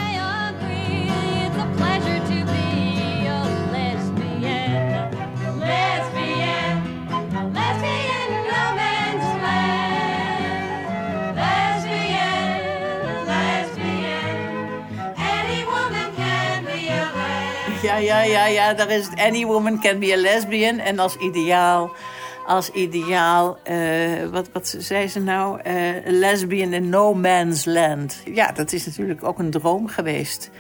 Ja, 18.01 18.23
ja, 18.23 18.47
ja, 18.47 18.75
daar 18.75 18.91
is 18.91 19.09
any 19.17 19.45
woman 19.45 19.81
can 19.81 19.99
be 19.99 20.13
a 20.13 20.17
lesbian. 20.17 20.79
En 20.79 20.99
als 20.99 21.17
ideaal, 21.17 21.91
als 22.47 22.71
ideaal, 22.71 23.59
uh, 23.71 24.27
wat, 24.31 24.51
wat 24.53 24.75
zei 24.79 25.09
ze 25.09 25.21
nou? 25.21 25.61
Uh, 25.67 25.75
lesbian 26.05 26.73
in 26.73 26.89
no 26.89 27.15
man's 27.15 27.65
land. 27.65 28.23
Ja, 28.25 28.53
dat 28.53 28.73
is 28.73 28.87
natuurlijk 28.87 29.25
ook 29.25 29.39
een 29.39 29.51
droom 29.51 29.89
geweest. 29.89 30.51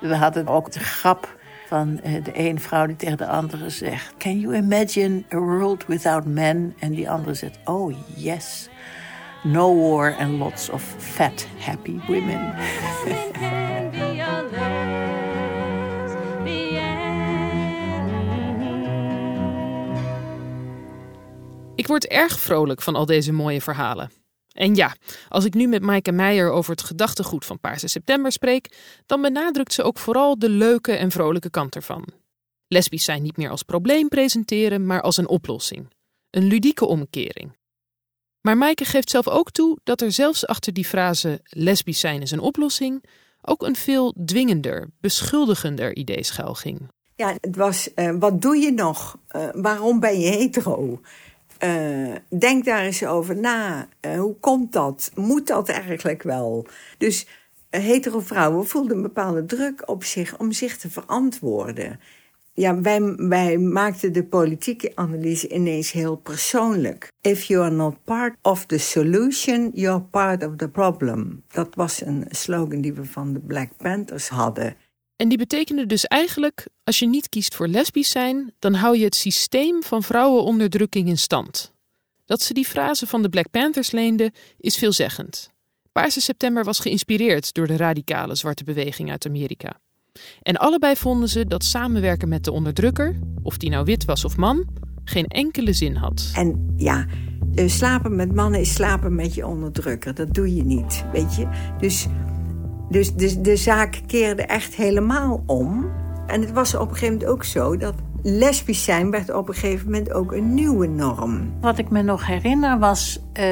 We 0.00 0.14
hadden 0.14 0.46
ook 0.46 0.72
de 0.72 0.80
grap 0.80 1.36
van 1.66 2.00
uh, 2.04 2.24
de 2.24 2.30
een 2.34 2.60
vrouw 2.60 2.86
die 2.86 2.96
tegen 2.96 3.16
de 3.16 3.26
andere 3.26 3.70
zegt... 3.70 4.14
Can 4.18 4.40
you 4.40 4.56
imagine 4.56 5.22
a 5.34 5.38
world 5.38 5.86
without 5.86 6.24
men? 6.24 6.74
En 6.78 6.92
die 6.92 7.10
andere 7.10 7.34
zegt, 7.34 7.58
oh 7.64 7.94
yes. 8.16 8.68
No 9.42 9.74
war 9.90 10.16
and 10.16 10.38
lots 10.38 10.70
of 10.70 10.94
fat, 10.98 11.46
happy 11.58 12.00
women. 12.06 12.54
Ik 21.76 21.86
word 21.86 22.06
erg 22.06 22.40
vrolijk 22.40 22.82
van 22.82 22.94
al 22.94 23.06
deze 23.06 23.32
mooie 23.32 23.60
verhalen. 23.60 24.10
En 24.52 24.74
ja, 24.74 24.96
als 25.28 25.44
ik 25.44 25.54
nu 25.54 25.66
met 25.66 25.82
Maaike 25.82 26.12
Meijer 26.12 26.50
over 26.50 26.70
het 26.70 26.82
gedachtegoed 26.82 27.44
van 27.44 27.60
Paarse 27.60 27.88
September 27.88 28.32
spreek, 28.32 28.76
dan 29.06 29.20
benadrukt 29.20 29.72
ze 29.72 29.82
ook 29.82 29.98
vooral 29.98 30.38
de 30.38 30.48
leuke 30.48 30.92
en 30.92 31.10
vrolijke 31.10 31.50
kant 31.50 31.74
ervan. 31.74 32.04
Lesbisch 32.68 33.04
zijn 33.04 33.22
niet 33.22 33.36
meer 33.36 33.50
als 33.50 33.62
probleem 33.62 34.08
presenteren, 34.08 34.86
maar 34.86 35.02
als 35.02 35.16
een 35.16 35.28
oplossing. 35.28 35.88
Een 36.30 36.44
ludieke 36.44 36.86
omkering. 36.86 37.56
Maar 38.40 38.56
Maaike 38.56 38.84
geeft 38.84 39.10
zelf 39.10 39.28
ook 39.28 39.50
toe 39.50 39.78
dat 39.84 40.00
er 40.00 40.12
zelfs 40.12 40.46
achter 40.46 40.72
die 40.72 40.84
frase 40.84 41.40
lesbisch 41.44 42.00
zijn 42.00 42.22
is 42.22 42.30
een 42.30 42.40
oplossing 42.40 43.04
ook 43.42 43.62
een 43.62 43.76
veel 43.76 44.14
dwingender, 44.24 44.90
beschuldigender 45.00 45.96
idee 45.96 46.24
schuil 46.24 46.54
ging. 46.54 46.88
Ja, 47.14 47.36
het 47.40 47.56
was, 47.56 47.90
uh, 47.94 48.16
wat 48.18 48.42
doe 48.42 48.56
je 48.56 48.72
nog? 48.72 49.18
Uh, 49.36 49.48
waarom 49.52 50.00
ben 50.00 50.20
je 50.20 50.30
hetero? 50.30 51.00
Uh, 51.64 52.14
denk 52.38 52.64
daar 52.64 52.82
eens 52.82 53.04
over 53.04 53.36
na. 53.36 53.88
Uh, 54.00 54.18
hoe 54.18 54.36
komt 54.40 54.72
dat? 54.72 55.10
Moet 55.14 55.46
dat 55.46 55.68
eigenlijk 55.68 56.22
wel? 56.22 56.66
Dus 56.98 57.26
uh, 57.70 57.80
hetero 57.80 58.20
vrouwen 58.20 58.66
voelden 58.66 58.96
een 58.96 59.02
bepaalde 59.02 59.44
druk 59.44 59.88
op 59.88 60.04
zich 60.04 60.38
om 60.38 60.52
zich 60.52 60.76
te 60.76 60.90
verantwoorden. 60.90 62.00
Ja, 62.52 62.80
wij, 62.80 63.14
wij 63.16 63.58
maakten 63.58 64.12
de 64.12 64.24
politieke 64.24 64.92
analyse 64.94 65.48
ineens 65.48 65.92
heel 65.92 66.16
persoonlijk. 66.16 67.12
If 67.20 67.42
you 67.42 67.64
are 67.64 67.74
not 67.74 68.04
part 68.04 68.34
of 68.42 68.66
the 68.66 68.78
solution, 68.78 69.70
you're 69.74 70.00
part 70.00 70.46
of 70.46 70.56
the 70.56 70.68
problem. 70.68 71.42
Dat 71.48 71.74
was 71.74 72.00
een 72.00 72.24
slogan 72.30 72.80
die 72.80 72.92
we 72.92 73.04
van 73.04 73.32
de 73.32 73.40
Black 73.40 73.68
Panthers 73.76 74.28
hadden. 74.28 74.76
En 75.16 75.28
die 75.28 75.38
betekende 75.38 75.86
dus 75.86 76.04
eigenlijk: 76.04 76.68
als 76.84 76.98
je 76.98 77.06
niet 77.06 77.28
kiest 77.28 77.54
voor 77.54 77.68
lesbisch 77.68 78.10
zijn, 78.10 78.52
dan 78.58 78.74
hou 78.74 78.96
je 78.98 79.04
het 79.04 79.14
systeem 79.14 79.82
van 79.82 80.02
vrouwenonderdrukking 80.02 81.08
in 81.08 81.18
stand. 81.18 81.72
Dat 82.24 82.42
ze 82.42 82.54
die 82.54 82.66
frase 82.66 83.06
van 83.06 83.22
de 83.22 83.28
Black 83.28 83.50
Panthers 83.50 83.90
leende, 83.90 84.32
is 84.58 84.76
veelzeggend. 84.76 85.50
Paarse 85.92 86.20
September 86.20 86.64
was 86.64 86.78
geïnspireerd 86.78 87.54
door 87.54 87.66
de 87.66 87.76
radicale 87.76 88.34
zwarte 88.34 88.64
beweging 88.64 89.10
uit 89.10 89.26
Amerika. 89.26 89.80
En 90.42 90.56
allebei 90.56 90.96
vonden 90.96 91.28
ze 91.28 91.46
dat 91.46 91.64
samenwerken 91.64 92.28
met 92.28 92.44
de 92.44 92.52
onderdrukker, 92.52 93.18
of 93.42 93.56
die 93.56 93.70
nou 93.70 93.84
wit 93.84 94.04
was 94.04 94.24
of 94.24 94.36
man, 94.36 94.66
geen 95.04 95.26
enkele 95.26 95.72
zin 95.72 95.94
had. 95.94 96.30
En 96.34 96.74
ja, 96.76 97.06
eh, 97.54 97.68
slapen 97.68 98.16
met 98.16 98.34
mannen 98.34 98.60
is 98.60 98.74
slapen 98.74 99.14
met 99.14 99.34
je 99.34 99.46
onderdrukker. 99.46 100.14
Dat 100.14 100.34
doe 100.34 100.54
je 100.54 100.64
niet, 100.64 101.04
weet 101.12 101.34
je. 101.34 101.48
Dus 101.78 102.06
dus 102.88 103.14
de, 103.14 103.40
de 103.40 103.56
zaak 103.56 104.00
keerde 104.06 104.42
echt 104.42 104.74
helemaal 104.74 105.42
om. 105.46 105.90
En 106.26 106.40
het 106.40 106.52
was 106.52 106.74
op 106.74 106.80
een 106.80 106.94
gegeven 106.94 107.14
moment 107.14 107.30
ook 107.30 107.44
zo 107.44 107.76
dat 107.76 107.94
lesbisch 108.22 108.84
zijn 108.84 109.10
werd 109.10 109.34
op 109.34 109.48
een 109.48 109.54
gegeven 109.54 109.84
moment 109.84 110.12
ook 110.12 110.32
een 110.32 110.54
nieuwe 110.54 110.86
norm. 110.86 111.52
Wat 111.60 111.78
ik 111.78 111.90
me 111.90 112.02
nog 112.02 112.26
herinner 112.26 112.78
was 112.78 113.22
uh, 113.40 113.44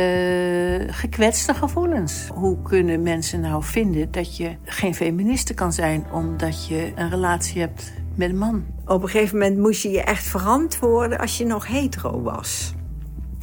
gekwetste 0.87 1.55
gevoelens. 1.55 2.29
Hoe 2.35 2.63
kunnen 2.63 3.03
mensen 3.03 3.41
nou 3.41 3.63
vinden 3.63 4.11
dat 4.11 4.37
je 4.37 4.57
geen 4.65 4.95
feministe 4.95 5.55
kan 5.55 5.73
zijn 5.73 6.05
omdat 6.13 6.67
je 6.67 6.93
een 6.95 7.11
relatie 7.11 7.61
hebt 7.61 7.93
met 8.15 8.31
een 8.31 8.39
man? 8.39 8.65
Op 8.87 9.03
een 9.03 9.09
gegeven 9.09 9.39
moment 9.39 9.59
moest 9.59 9.83
je 9.83 9.91
je 9.91 10.03
echt 10.03 10.25
verantwoorden 10.25 11.19
als 11.19 11.39
je 11.39 11.47
nog 11.47 11.67
hetero 11.67 12.23
was. 12.23 12.75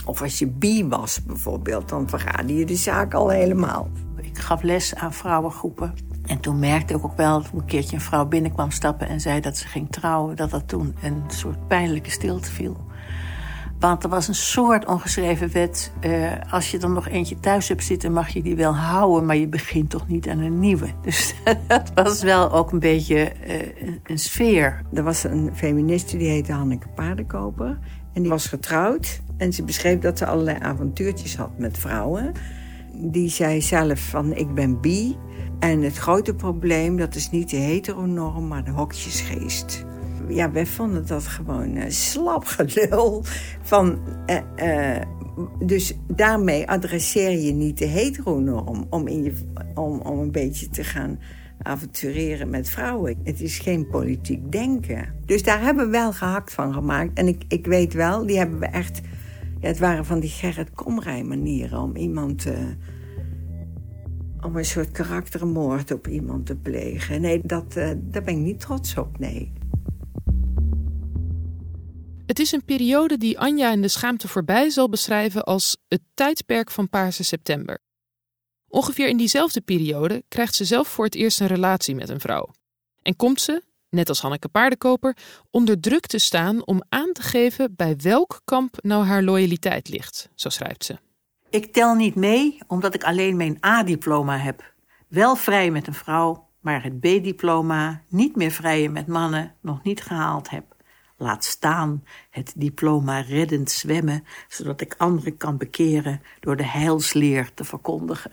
Of 0.05 0.21
als 0.21 0.39
je 0.39 0.47
bi 0.47 0.87
was 0.87 1.23
bijvoorbeeld, 1.23 1.89
dan 1.89 2.09
verraadde 2.09 2.55
je 2.55 2.65
de 2.65 2.75
zaak 2.75 3.13
al 3.13 3.29
helemaal. 3.29 3.89
Gaf 4.41 4.61
les 4.61 4.95
aan 4.95 5.13
vrouwengroepen. 5.13 5.93
En 6.25 6.39
toen 6.39 6.59
merkte 6.59 6.93
ik 6.93 7.03
ook 7.03 7.17
wel 7.17 7.41
dat 7.41 7.51
een 7.53 7.65
keertje 7.65 7.95
een 7.95 8.01
vrouw 8.01 8.25
binnenkwam 8.25 8.71
stappen 8.71 9.07
en 9.07 9.21
zei 9.21 9.39
dat 9.39 9.57
ze 9.57 9.67
ging 9.67 9.91
trouwen, 9.91 10.35
dat 10.35 10.49
dat 10.49 10.67
toen 10.67 10.95
een 11.03 11.23
soort 11.27 11.67
pijnlijke 11.67 12.09
stilte 12.09 12.51
viel. 12.51 12.77
Want 13.79 14.03
er 14.03 14.09
was 14.09 14.27
een 14.27 14.35
soort 14.35 14.85
ongeschreven 14.85 15.51
wet. 15.51 15.91
Uh, 16.05 16.31
als 16.49 16.71
je 16.71 16.77
dan 16.77 16.93
nog 16.93 17.07
eentje 17.07 17.39
thuis 17.39 17.67
hebt 17.67 17.83
zitten, 17.83 18.13
mag 18.13 18.29
je 18.29 18.41
die 18.41 18.55
wel 18.55 18.75
houden, 18.75 19.25
maar 19.25 19.35
je 19.35 19.47
begint 19.47 19.89
toch 19.89 20.07
niet 20.07 20.29
aan 20.29 20.39
een 20.39 20.59
nieuwe. 20.59 20.87
Dus 21.01 21.33
dat 21.67 21.91
was 21.93 22.21
wel 22.21 22.51
ook 22.51 22.71
een 22.71 22.79
beetje 22.79 23.31
uh, 23.47 23.93
een 24.03 24.19
sfeer. 24.19 24.81
Er 24.93 25.03
was 25.03 25.23
een 25.23 25.51
feministe 25.53 26.17
die 26.17 26.29
heette 26.29 26.51
Hanneke 26.51 26.87
Paardenkoper. 26.87 27.79
En 28.13 28.21
die 28.21 28.31
was 28.31 28.47
getrouwd. 28.47 29.21
En 29.37 29.53
ze 29.53 29.63
beschreef 29.63 29.99
dat 29.99 30.17
ze 30.17 30.25
allerlei 30.25 30.57
avontuurtjes 30.59 31.35
had 31.35 31.57
met 31.57 31.77
vrouwen 31.77 32.33
die 33.01 33.29
zei 33.29 33.61
zelf 33.61 33.99
van 33.99 34.33
ik 34.33 34.53
ben 34.53 34.81
bi. 34.81 35.15
En 35.59 35.81
het 35.81 35.97
grote 35.97 36.35
probleem, 36.35 36.97
dat 36.97 37.15
is 37.15 37.29
niet 37.29 37.49
de 37.49 37.57
heteronorm, 37.57 38.47
maar 38.47 38.63
de 38.63 38.71
hokjesgeest. 38.71 39.85
Ja, 40.27 40.51
wij 40.51 40.65
vonden 40.65 41.07
dat 41.07 41.27
gewoon 41.27 41.77
uh, 41.77 41.83
slap 41.87 42.45
gelul. 42.45 43.23
Van, 43.61 43.99
uh, 44.27 44.95
uh, 44.95 45.01
dus 45.65 45.97
daarmee 46.07 46.69
adresseer 46.69 47.39
je 47.39 47.51
niet 47.51 47.77
de 47.77 47.85
heteronorm 47.85 48.85
om, 48.89 49.07
in 49.07 49.23
je, 49.23 49.33
om, 49.73 49.99
om 49.99 50.19
een 50.19 50.31
beetje 50.31 50.69
te 50.69 50.83
gaan 50.83 51.19
avontureren 51.61 52.49
met 52.49 52.69
vrouwen. 52.69 53.17
Het 53.23 53.41
is 53.41 53.59
geen 53.59 53.87
politiek 53.87 54.51
denken. 54.51 55.13
Dus 55.25 55.43
daar 55.43 55.61
hebben 55.61 55.85
we 55.85 55.91
wel 55.91 56.13
gehakt 56.13 56.53
van 56.53 56.73
gemaakt. 56.73 57.17
En 57.17 57.27
ik, 57.27 57.43
ik 57.47 57.65
weet 57.65 57.93
wel, 57.93 58.25
die 58.25 58.37
hebben 58.37 58.59
we 58.59 58.65
echt 58.65 59.01
ja, 59.59 59.67
het 59.67 59.79
waren 59.79 60.05
van 60.05 60.19
die 60.19 60.29
Gerrit 60.29 60.71
Komrij 60.71 61.23
manieren 61.23 61.79
om 61.79 61.95
iemand... 61.95 62.45
Uh, 62.45 62.53
om 64.45 64.55
een 64.55 64.65
soort 64.65 64.91
karaktermoord 64.91 65.91
op 65.91 66.07
iemand 66.07 66.45
te 66.45 66.55
plegen. 66.55 67.21
Nee, 67.21 67.41
dat, 67.43 67.75
uh, 67.77 67.91
daar 67.97 68.23
ben 68.23 68.33
ik 68.33 68.39
niet 68.39 68.59
trots 68.59 68.97
op, 68.97 69.19
nee. 69.19 69.53
Het 72.25 72.39
is 72.39 72.51
een 72.51 72.65
periode 72.65 73.17
die 73.17 73.39
Anja 73.39 73.71
in 73.71 73.81
de 73.81 73.87
schaamte 73.87 74.27
voorbij 74.27 74.69
zal 74.69 74.89
beschrijven 74.89 75.43
als 75.43 75.77
het 75.87 76.01
tijdperk 76.13 76.71
van 76.71 76.89
Paarse 76.89 77.23
September. 77.23 77.79
Ongeveer 78.67 79.07
in 79.07 79.17
diezelfde 79.17 79.61
periode 79.61 80.23
krijgt 80.27 80.55
ze 80.55 80.65
zelf 80.65 80.87
voor 80.87 81.05
het 81.05 81.15
eerst 81.15 81.39
een 81.39 81.47
relatie 81.47 81.95
met 81.95 82.09
een 82.09 82.19
vrouw. 82.19 82.53
En 83.01 83.15
komt 83.15 83.41
ze, 83.41 83.63
net 83.89 84.09
als 84.09 84.21
Hanneke 84.21 84.49
Paardenkoper, 84.49 85.17
onder 85.49 85.79
druk 85.79 86.05
te 86.07 86.17
staan 86.17 86.65
om 86.65 86.83
aan 86.89 87.11
te 87.13 87.21
geven 87.21 87.75
bij 87.75 87.95
welk 87.97 88.41
kamp 88.45 88.77
nou 88.81 89.05
haar 89.05 89.23
loyaliteit 89.23 89.89
ligt, 89.89 90.29
zo 90.35 90.49
schrijft 90.49 90.85
ze. 90.85 91.10
Ik 91.51 91.73
tel 91.73 91.95
niet 91.95 92.15
mee 92.15 92.57
omdat 92.67 92.93
ik 92.93 93.03
alleen 93.03 93.37
mijn 93.37 93.57
A-diploma 93.65 94.37
heb. 94.37 94.73
Wel 95.07 95.35
vrij 95.35 95.71
met 95.71 95.87
een 95.87 95.93
vrouw, 95.93 96.47
maar 96.59 96.83
het 96.83 96.99
B-diploma, 96.99 98.01
niet 98.07 98.35
meer 98.35 98.51
vrijen 98.51 98.91
met 98.91 99.07
mannen, 99.07 99.55
nog 99.61 99.83
niet 99.83 100.01
gehaald 100.01 100.49
heb. 100.49 100.63
Laat 101.17 101.43
staan 101.43 102.03
het 102.29 102.53
diploma 102.55 103.19
reddend 103.19 103.71
zwemmen, 103.71 104.23
zodat 104.47 104.81
ik 104.81 104.95
anderen 104.97 105.37
kan 105.37 105.57
bekeren 105.57 106.21
door 106.39 106.55
de 106.55 106.65
heilsleer 106.65 107.53
te 107.53 107.63
verkondigen. 107.63 108.31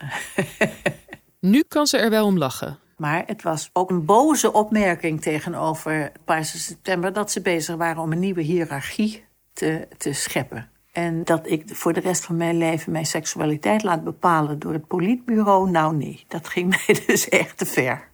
nu 1.39 1.63
kan 1.67 1.87
ze 1.87 1.97
er 1.97 2.09
wel 2.09 2.25
om 2.25 2.37
lachen. 2.37 2.79
Maar 2.97 3.23
het 3.25 3.43
was 3.43 3.69
ook 3.73 3.89
een 3.89 4.05
boze 4.05 4.53
opmerking 4.53 5.21
tegenover 5.21 6.11
Paarse 6.25 6.59
September 6.59 7.13
dat 7.13 7.31
ze 7.31 7.41
bezig 7.41 7.75
waren 7.75 8.01
om 8.01 8.11
een 8.11 8.19
nieuwe 8.19 8.41
hiërarchie 8.41 9.25
te, 9.53 9.87
te 9.97 10.13
scheppen. 10.13 10.69
En 10.91 11.23
dat 11.23 11.49
ik 11.49 11.63
voor 11.65 11.93
de 11.93 11.99
rest 11.99 12.25
van 12.25 12.37
mijn 12.37 12.57
leven 12.57 12.91
mijn 12.91 13.05
seksualiteit 13.05 13.83
laat 13.83 14.03
bepalen 14.03 14.59
door 14.59 14.73
het 14.73 14.87
politbureau, 14.87 15.69
nou 15.69 15.95
nee, 15.95 16.25
dat 16.27 16.47
ging 16.47 16.69
mij 16.85 17.03
dus 17.05 17.29
echt 17.29 17.57
te 17.57 17.65
ver. 17.65 18.07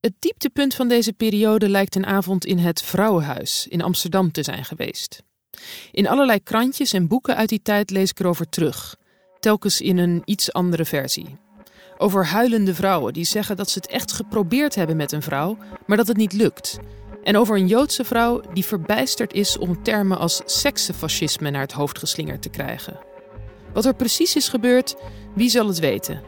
Het 0.00 0.14
dieptepunt 0.18 0.74
van 0.74 0.88
deze 0.88 1.12
periode 1.12 1.68
lijkt 1.68 1.94
een 1.94 2.06
avond 2.06 2.44
in 2.44 2.58
het 2.58 2.82
Vrouwenhuis 2.82 3.66
in 3.68 3.82
Amsterdam 3.82 4.32
te 4.32 4.42
zijn 4.42 4.64
geweest. 4.64 5.22
In 5.92 6.08
allerlei 6.08 6.42
krantjes 6.42 6.92
en 6.92 7.08
boeken 7.08 7.36
uit 7.36 7.48
die 7.48 7.62
tijd 7.62 7.90
lees 7.90 8.10
ik 8.10 8.18
erover 8.18 8.48
terug, 8.48 8.96
telkens 9.40 9.80
in 9.80 9.98
een 9.98 10.22
iets 10.24 10.52
andere 10.52 10.84
versie. 10.84 11.36
Over 11.98 12.26
huilende 12.26 12.74
vrouwen 12.74 13.12
die 13.12 13.24
zeggen 13.24 13.56
dat 13.56 13.70
ze 13.70 13.78
het 13.78 13.88
echt 13.88 14.12
geprobeerd 14.12 14.74
hebben 14.74 14.96
met 14.96 15.12
een 15.12 15.22
vrouw, 15.22 15.58
maar 15.86 15.96
dat 15.96 16.06
het 16.06 16.16
niet 16.16 16.32
lukt. 16.32 16.78
En 17.26 17.36
over 17.36 17.56
een 17.56 17.66
Joodse 17.66 18.04
vrouw 18.04 18.40
die 18.52 18.64
verbijsterd 18.64 19.32
is 19.32 19.58
om 19.58 19.82
termen 19.82 20.18
als 20.18 20.42
seksenfascisme 20.44 21.50
naar 21.50 21.60
het 21.60 21.72
hoofd 21.72 21.98
geslingerd 21.98 22.42
te 22.42 22.48
krijgen. 22.48 22.98
Wat 23.72 23.84
er 23.84 23.94
precies 23.94 24.36
is 24.36 24.48
gebeurd, 24.48 24.96
wie 25.34 25.48
zal 25.48 25.66
het 25.66 25.78
weten? 25.78 26.22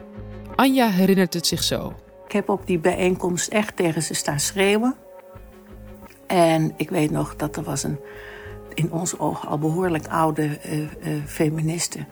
Anja 0.55 0.89
herinnert 0.89 1.33
het 1.33 1.47
zich 1.47 1.63
zo. 1.63 1.93
Ik 2.25 2.31
heb 2.31 2.49
op 2.49 2.67
die 2.67 2.79
bijeenkomst 2.79 3.47
echt 3.47 3.75
tegen 3.75 4.01
ze 4.03 4.13
staan 4.13 4.39
schreeuwen. 4.39 4.95
En 6.27 6.73
ik 6.77 6.89
weet 6.89 7.11
nog 7.11 7.35
dat 7.35 7.55
er 7.55 7.63
was 7.63 7.83
een 7.83 7.99
in 8.73 8.91
ons 8.91 9.19
ogen 9.19 9.49
al 9.49 9.59
behoorlijk 9.59 10.07
oude 10.07 10.43
uh, 10.43 10.79
uh, 10.79 10.87
feministe. 11.25 12.05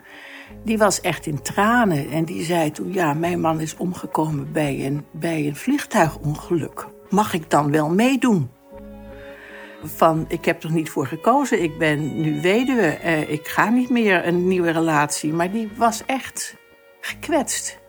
Die 0.63 0.78
was 0.78 1.02
echt 1.02 1.26
in 1.26 1.41
tranen 1.41 2.10
en 2.10 2.26
die 2.26 2.43
zei 2.43 2.71
toen... 2.71 2.93
ja, 2.93 3.13
mijn 3.13 3.39
man 3.39 3.60
is 3.60 3.78
omgekomen 3.78 4.52
bij 4.52 4.86
een, 4.86 5.06
bij 5.12 5.47
een 5.47 5.56
vliegtuigongeluk. 5.56 6.88
Mag 7.10 7.34
ik 7.34 7.50
dan 7.50 7.71
wel 7.71 7.89
meedoen? 7.89 8.56
Van, 9.83 10.25
ik 10.27 10.45
heb 10.45 10.63
er 10.63 10.71
niet 10.71 10.89
voor 10.89 11.07
gekozen, 11.07 11.63
ik 11.63 11.77
ben 11.77 12.21
nu 12.21 12.41
weduwe... 12.41 12.99
Uh, 13.03 13.29
ik 13.29 13.47
ga 13.47 13.69
niet 13.69 13.89
meer 13.89 14.27
een 14.27 14.47
nieuwe 14.47 14.71
relatie. 14.71 15.33
Maar 15.33 15.51
die 15.51 15.69
was 15.75 16.05
echt 16.05 16.55
gekwetst. 17.01 17.79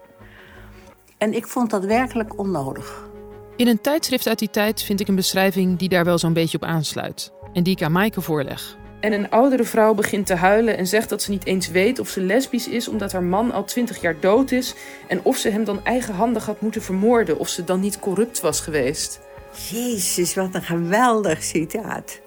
En 1.18 1.34
ik 1.34 1.46
vond 1.46 1.70
dat 1.70 1.84
werkelijk 1.84 2.38
onnodig. 2.38 3.08
In 3.56 3.68
een 3.68 3.80
tijdschrift 3.80 4.28
uit 4.28 4.38
die 4.38 4.50
tijd 4.50 4.82
vind 4.82 5.00
ik 5.00 5.08
een 5.08 5.14
beschrijving 5.14 5.78
die 5.78 5.88
daar 5.88 6.04
wel 6.04 6.18
zo'n 6.18 6.32
beetje 6.32 6.56
op 6.56 6.64
aansluit. 6.64 7.32
En 7.52 7.62
die 7.62 7.74
ik 7.74 7.82
aan 7.82 7.92
Maaike 7.92 8.20
voorleg. 8.20 8.76
En 9.00 9.12
een 9.12 9.30
oudere 9.30 9.64
vrouw 9.64 9.94
begint 9.94 10.26
te 10.26 10.34
huilen 10.34 10.76
en 10.76 10.86
zegt 10.86 11.08
dat 11.08 11.22
ze 11.22 11.30
niet 11.30 11.46
eens 11.46 11.68
weet 11.68 11.98
of 11.98 12.08
ze 12.08 12.20
lesbisch 12.20 12.68
is 12.68 12.88
omdat 12.88 13.12
haar 13.12 13.22
man 13.22 13.52
al 13.52 13.64
twintig 13.64 14.00
jaar 14.00 14.20
dood 14.20 14.50
is. 14.50 14.74
En 15.08 15.20
of 15.22 15.36
ze 15.36 15.50
hem 15.50 15.64
dan 15.64 15.84
eigenhandig 15.84 16.46
had 16.46 16.60
moeten 16.60 16.82
vermoorden, 16.82 17.38
of 17.38 17.48
ze 17.48 17.64
dan 17.64 17.80
niet 17.80 17.98
corrupt 17.98 18.40
was 18.40 18.60
geweest. 18.60 19.20
Jezus, 19.70 20.34
wat 20.34 20.54
een 20.54 20.62
geweldig 20.62 21.42
citaat. 21.42 22.20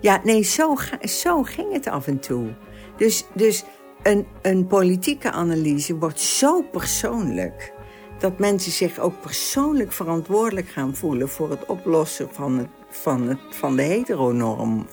Ja, 0.00 0.20
nee, 0.24 0.42
zo, 0.42 0.76
zo 1.00 1.42
ging 1.42 1.72
het 1.72 1.86
af 1.86 2.06
en 2.06 2.20
toe. 2.20 2.54
Dus, 2.96 3.24
dus 3.34 3.64
een, 4.02 4.26
een 4.42 4.66
politieke 4.66 5.30
analyse 5.30 5.96
wordt 5.96 6.20
zo 6.20 6.62
persoonlijk 6.62 7.72
dat 8.18 8.38
mensen 8.38 8.72
zich 8.72 8.98
ook 8.98 9.20
persoonlijk 9.20 9.92
verantwoordelijk 9.92 10.68
gaan 10.68 10.94
voelen 10.96 11.28
voor 11.28 11.50
het 11.50 11.66
oplossen 11.66 12.28
van, 12.32 12.58
het, 12.58 12.68
van, 12.90 13.28
het, 13.28 13.38
van 13.50 13.76
de 13.76 13.82
heteronorm. 13.82 14.86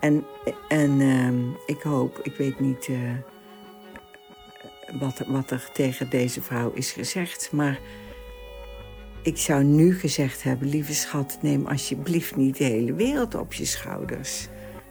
En, 0.00 0.24
en 0.68 1.00
uh, 1.00 1.54
ik 1.66 1.82
hoop, 1.82 2.18
ik 2.22 2.36
weet 2.36 2.60
niet 2.60 2.88
uh, 2.88 2.98
wat, 5.00 5.22
wat 5.26 5.50
er 5.50 5.68
tegen 5.72 6.10
deze 6.10 6.42
vrouw 6.42 6.70
is 6.74 6.92
gezegd, 6.92 7.48
maar 7.52 7.80
ik 9.22 9.38
zou 9.38 9.64
nu 9.64 9.98
gezegd 9.98 10.42
hebben: 10.42 10.68
lieve 10.68 10.94
schat, 10.94 11.38
neem 11.40 11.66
alsjeblieft 11.66 12.36
niet 12.36 12.56
de 12.56 12.64
hele 12.64 12.94
wereld 12.94 13.34
op 13.34 13.52
je 13.52 13.64
schouders. 13.64 14.48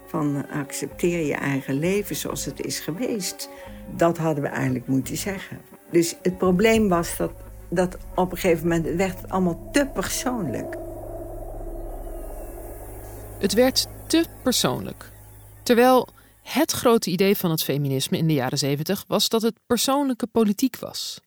Van 0.07 0.49
accepteer 0.49 1.25
je 1.25 1.35
eigen 1.35 1.79
leven 1.79 2.15
zoals 2.15 2.45
het 2.45 2.65
is 2.65 2.79
geweest. 2.79 3.49
Dat 3.95 4.17
hadden 4.17 4.43
we 4.43 4.49
eigenlijk 4.49 4.87
moeten 4.87 5.17
zeggen. 5.17 5.59
Dus 5.91 6.15
het 6.21 6.37
probleem 6.37 6.89
was 6.89 7.17
dat 7.17 7.31
dat 7.73 7.97
op 8.15 8.31
een 8.31 8.37
gegeven 8.37 8.67
moment 8.67 8.95
werd 8.95 9.29
allemaal 9.29 9.69
te 9.71 9.89
persoonlijk. 9.93 10.77
Het 13.39 13.53
werd 13.53 13.87
te 14.07 14.25
persoonlijk. 14.43 15.11
Terwijl 15.63 16.07
het 16.41 16.71
grote 16.71 17.09
idee 17.09 17.37
van 17.37 17.51
het 17.51 17.63
feminisme 17.63 18.17
in 18.17 18.27
de 18.27 18.33
jaren 18.33 18.57
zeventig 18.57 19.03
was 19.07 19.29
dat 19.29 19.41
het 19.41 19.59
persoonlijke 19.67 20.27
politiek 20.27 20.77
was. 20.79 21.21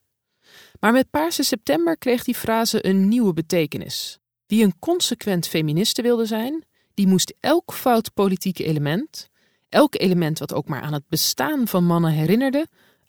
Maar 0.80 0.92
met 0.92 1.10
Paarse 1.10 1.42
September 1.42 1.98
kreeg 1.98 2.24
die 2.24 2.34
frase 2.34 2.86
een 2.86 3.08
nieuwe 3.08 3.32
betekenis. 3.32 4.18
Wie 4.46 4.64
een 4.64 4.78
consequent 4.78 5.48
feministe 5.48 6.02
wilde 6.02 6.26
zijn, 6.26 6.64
die 6.94 7.06
moest 7.06 7.34
elk 7.40 7.72
fout 7.72 8.14
politiek 8.14 8.58
element, 8.58 9.30
elk 9.68 9.94
element 9.94 10.38
wat 10.38 10.54
ook 10.54 10.68
maar 10.68 10.80
aan 10.80 10.92
het 10.92 11.08
bestaan 11.08 11.68
van 11.68 11.84
mannen 11.84 12.12
herinnerde, 12.12 12.66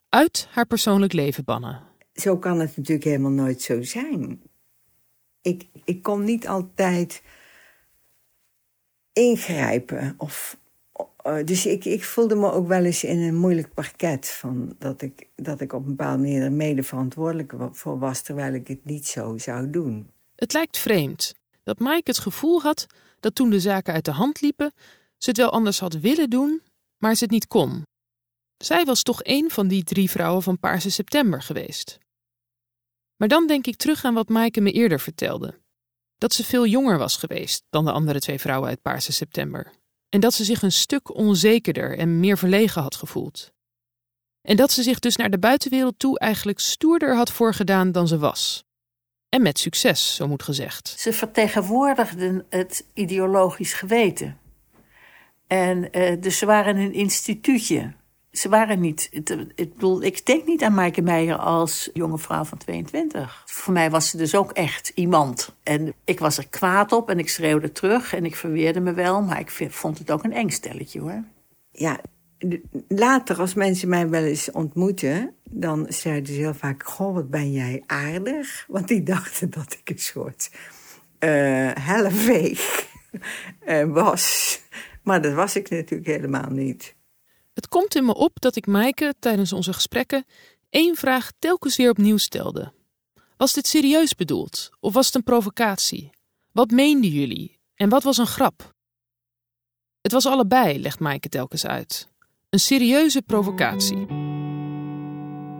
uit 0.10 0.48
haar 0.52 0.66
persoonlijk 0.66 1.14
leven 1.14 1.44
bannen 1.44 1.94
zo 2.16 2.38
kan 2.38 2.60
het 2.60 2.78
natuurlijk 2.78 3.06
helemaal 3.06 3.32
nooit 3.32 3.62
zo 3.62 3.82
zijn. 3.82 4.42
Ik, 5.42 5.68
ik 5.84 6.02
kon 6.02 6.24
niet 6.24 6.48
altijd 6.48 7.24
ingrijpen. 9.14 10.16
Of, 10.18 10.60
dus 11.46 11.66
ik, 11.66 11.86
ik 11.86 12.04
voelde 12.04 12.36
me 12.36 12.52
ook 12.52 12.68
wel 12.68 12.84
eens 12.84 13.04
in 13.04 13.20
een 13.20 13.36
moeilijk 13.36 13.74
parket. 13.74 14.30
Van 14.30 14.76
dat, 14.80 15.02
ik, 15.02 15.28
dat 15.36 15.62
ik 15.62 15.74
op 15.74 15.82
een 15.82 15.96
bepaalde 15.96 16.22
manier 16.22 16.42
er 16.42 16.52
mede 16.52 16.84
verantwoordelijk 16.84 17.54
voor 17.72 18.00
was, 18.00 18.22
terwijl 18.22 18.54
ik 18.54 18.68
het 18.68 18.86
niet 18.86 19.08
zo 19.08 19.38
zou 19.38 19.70
doen. 19.70 20.10
Het 20.36 20.54
lijkt 20.54 20.78
vreemd 20.78 21.34
dat 21.64 21.80
Mike 21.80 22.02
het 22.04 22.20
gevoel 22.20 22.62
had 22.62 22.88
dat 23.20 23.36
toen 23.36 23.50
de 23.50 23.60
zaken 23.60 23.94
uit 23.94 24.06
de 24.06 24.12
hand 24.12 24.42
liepen, 24.42 24.74
ze 25.18 25.30
het 25.30 25.38
wel 25.38 25.50
anders 25.50 25.80
had 25.80 25.94
willen 25.94 26.30
doen, 26.30 26.62
maar 26.98 27.16
ze 27.16 27.24
het 27.24 27.34
niet 27.34 27.48
kon. 27.48 27.84
Zij 28.58 28.86
was 28.86 29.04
toch 29.04 29.20
een 29.24 29.52
van 29.52 29.68
die 29.68 29.84
drie 29.84 30.10
vrouwen 30.10 30.44
van 30.44 30.60
Paarse 30.60 30.92
September 30.92 31.42
geweest. 31.42 31.98
Maar 33.16 33.28
dan 33.28 33.48
denk 33.48 33.68
ik 33.68 33.76
terug 33.76 34.06
aan 34.06 34.14
wat 34.14 34.30
Maaike 34.30 34.62
me 34.62 34.72
eerder 34.72 35.00
vertelde. 35.00 35.60
Dat 36.18 36.34
ze 36.34 36.44
veel 36.44 36.66
jonger 36.66 36.98
was 36.98 37.18
geweest 37.18 37.64
dan 37.70 37.86
de 37.86 37.92
andere 37.92 38.20
twee 38.20 38.40
vrouwen 38.40 38.70
uit 38.70 38.82
Paarse 38.82 39.12
September. 39.12 39.72
En 40.16 40.22
dat 40.22 40.34
ze 40.34 40.44
zich 40.44 40.62
een 40.62 40.72
stuk 40.72 41.16
onzekerder 41.16 41.98
en 41.98 42.20
meer 42.20 42.38
verlegen 42.38 42.82
had 42.82 42.96
gevoeld. 42.96 43.54
En 44.42 44.56
dat 44.56 44.72
ze 44.72 44.84
zich 44.84 45.00
dus 45.00 45.16
naar 45.16 45.30
de 45.30 45.40
buitenwereld 45.40 46.00
toe 46.00 46.20
eigenlijk 46.20 46.60
stoerder 46.60 47.16
had 47.16 47.32
voorgedaan 47.32 47.92
dan 47.92 48.08
ze 48.08 48.18
was. 48.18 48.64
En 49.30 49.42
met 49.42 49.60
succes, 49.60 50.16
zo 50.16 50.28
moet 50.28 50.44
gezegd. 50.44 50.96
Ze 50.98 51.14
vertegenwoordigden 51.14 52.46
het 52.50 52.86
ideologisch 52.94 53.74
geweten. 53.74 54.38
En 55.48 55.98
uh, 55.98 56.22
dus 56.22 56.38
ze 56.38 56.46
waren 56.46 56.78
een 56.78 56.94
instituutje 56.94 57.94
ze 58.38 58.50
waren 58.50 58.80
niet. 58.80 59.10
Ik 59.56 59.74
bedoel, 59.74 60.04
ik 60.04 60.26
denk 60.26 60.46
niet 60.46 60.64
aan 60.64 60.74
Maaike 60.74 61.02
Meijer 61.02 61.38
als 61.38 61.90
jonge 61.94 62.18
vrouw 62.18 62.44
van 62.44 62.58
22. 62.58 63.44
Voor 63.46 63.74
mij 63.74 63.90
was 63.90 64.10
ze 64.10 64.18
dus 64.18 64.36
ook 64.36 64.52
echt 64.52 64.92
iemand. 64.96 65.56
En 65.64 65.94
ik 66.04 66.20
was 66.20 66.38
er 66.38 66.48
kwaad 66.48 66.92
op 66.92 67.10
en 67.10 67.20
ik 67.20 67.30
schreeuwde 67.30 67.72
terug 67.72 68.14
en 68.14 68.26
ik 68.26 68.36
verweerde 68.36 68.80
me 68.80 68.94
wel, 68.94 69.22
maar 69.22 69.40
ik 69.40 69.72
vond 69.72 69.98
het 69.98 70.12
ook 70.12 70.24
een 70.24 70.34
eng 70.34 70.50
stelletje 70.50 71.00
hoor. 71.00 71.24
Ja, 71.72 72.00
later 72.88 73.40
als 73.40 73.54
mensen 73.54 73.90
mij 73.90 74.10
wel 74.10 74.24
eens 74.24 74.52
ontmoeten, 74.52 75.34
dan 75.50 75.86
zeiden 75.90 76.34
ze 76.34 76.40
heel 76.40 76.54
vaak: 76.54 76.84
Goh, 76.84 77.14
wat 77.14 77.30
ben 77.30 77.52
jij 77.52 77.84
aardig? 77.86 78.66
Want 78.68 78.88
die 78.88 79.04
dachten 79.04 79.50
dat 79.50 79.78
ik 79.80 79.90
een 79.90 80.00
soort 80.00 80.52
uh, 81.20 81.72
helleveeg 81.80 82.88
uh, 83.68 83.84
was. 83.84 84.60
Maar 85.04 85.22
dat 85.22 85.34
was 85.34 85.56
ik 85.56 85.70
natuurlijk 85.70 86.10
helemaal 86.10 86.50
niet. 86.50 86.95
Het 87.56 87.68
komt 87.68 87.96
in 87.96 88.06
me 88.06 88.16
op 88.16 88.42
dat 88.42 88.56
ik 88.56 88.68
Maaike 88.68 89.14
tijdens 89.20 89.54
onze 89.54 89.74
gesprekken 89.74 90.26
één 90.70 90.96
vraag 90.96 91.32
telkens 91.40 91.76
weer 91.76 91.90
opnieuw 91.90 92.18
stelde. 92.18 92.74
Was 93.38 93.54
dit 93.54 93.68
serieus 93.68 94.16
bedoeld 94.16 94.70
of 94.80 94.94
was 94.94 95.06
het 95.06 95.16
een 95.16 95.24
provocatie? 95.24 96.10
Wat 96.52 96.72
meenden 96.72 97.10
jullie 97.10 97.60
en 97.76 97.90
wat 97.90 98.04
was 98.04 98.18
een 98.18 98.28
grap? 98.28 98.74
Het 100.02 100.12
was 100.12 100.26
allebei, 100.26 100.80
legt 100.80 101.00
Maaike 101.00 101.30
telkens 101.30 101.66
uit. 101.66 102.10
Een 102.50 102.60
serieuze 102.60 103.22
provocatie. 103.22 104.06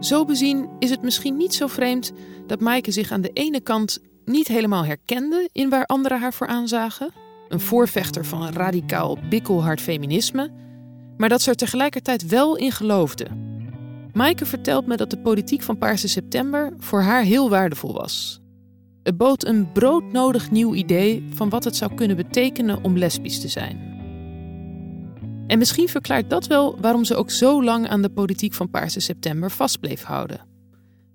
Zo 0.00 0.24
bezien 0.24 0.70
is 0.78 0.90
het 0.90 1.02
misschien 1.02 1.36
niet 1.36 1.54
zo 1.54 1.66
vreemd 1.66 2.12
dat 2.46 2.60
Maaike 2.60 2.90
zich 2.90 3.10
aan 3.10 3.20
de 3.20 3.32
ene 3.32 3.60
kant 3.60 3.98
niet 4.24 4.48
helemaal 4.48 4.84
herkende 4.84 5.48
in 5.52 5.68
waar 5.68 5.86
anderen 5.86 6.20
haar 6.20 6.34
voor 6.34 6.46
aanzagen. 6.46 7.12
Een 7.48 7.60
voorvechter 7.60 8.24
van 8.24 8.42
een 8.42 8.52
radicaal 8.52 9.18
bikkelhard 9.28 9.80
feminisme 9.80 10.65
maar 11.16 11.28
dat 11.28 11.42
ze 11.42 11.50
er 11.50 11.56
tegelijkertijd 11.56 12.26
wel 12.26 12.56
in 12.56 12.72
geloofde. 12.72 13.26
Maaike 14.12 14.46
vertelt 14.46 14.86
me 14.86 14.96
dat 14.96 15.10
de 15.10 15.18
politiek 15.18 15.62
van 15.62 15.78
Paarse 15.78 16.08
September 16.08 16.72
voor 16.78 17.00
haar 17.00 17.22
heel 17.22 17.50
waardevol 17.50 17.92
was. 17.92 18.40
Het 19.02 19.16
bood 19.16 19.46
een 19.46 19.72
broodnodig 19.72 20.50
nieuw 20.50 20.74
idee 20.74 21.26
van 21.30 21.48
wat 21.48 21.64
het 21.64 21.76
zou 21.76 21.94
kunnen 21.94 22.16
betekenen 22.16 22.84
om 22.84 22.98
lesbisch 22.98 23.40
te 23.40 23.48
zijn. 23.48 23.94
En 25.46 25.58
misschien 25.58 25.88
verklaart 25.88 26.30
dat 26.30 26.46
wel 26.46 26.80
waarom 26.80 27.04
ze 27.04 27.14
ook 27.14 27.30
zo 27.30 27.64
lang 27.64 27.88
aan 27.88 28.02
de 28.02 28.08
politiek 28.08 28.52
van 28.54 28.70
Paarse 28.70 29.00
September 29.00 29.50
vast 29.50 29.80
bleef 29.80 30.02
houden. 30.02 30.40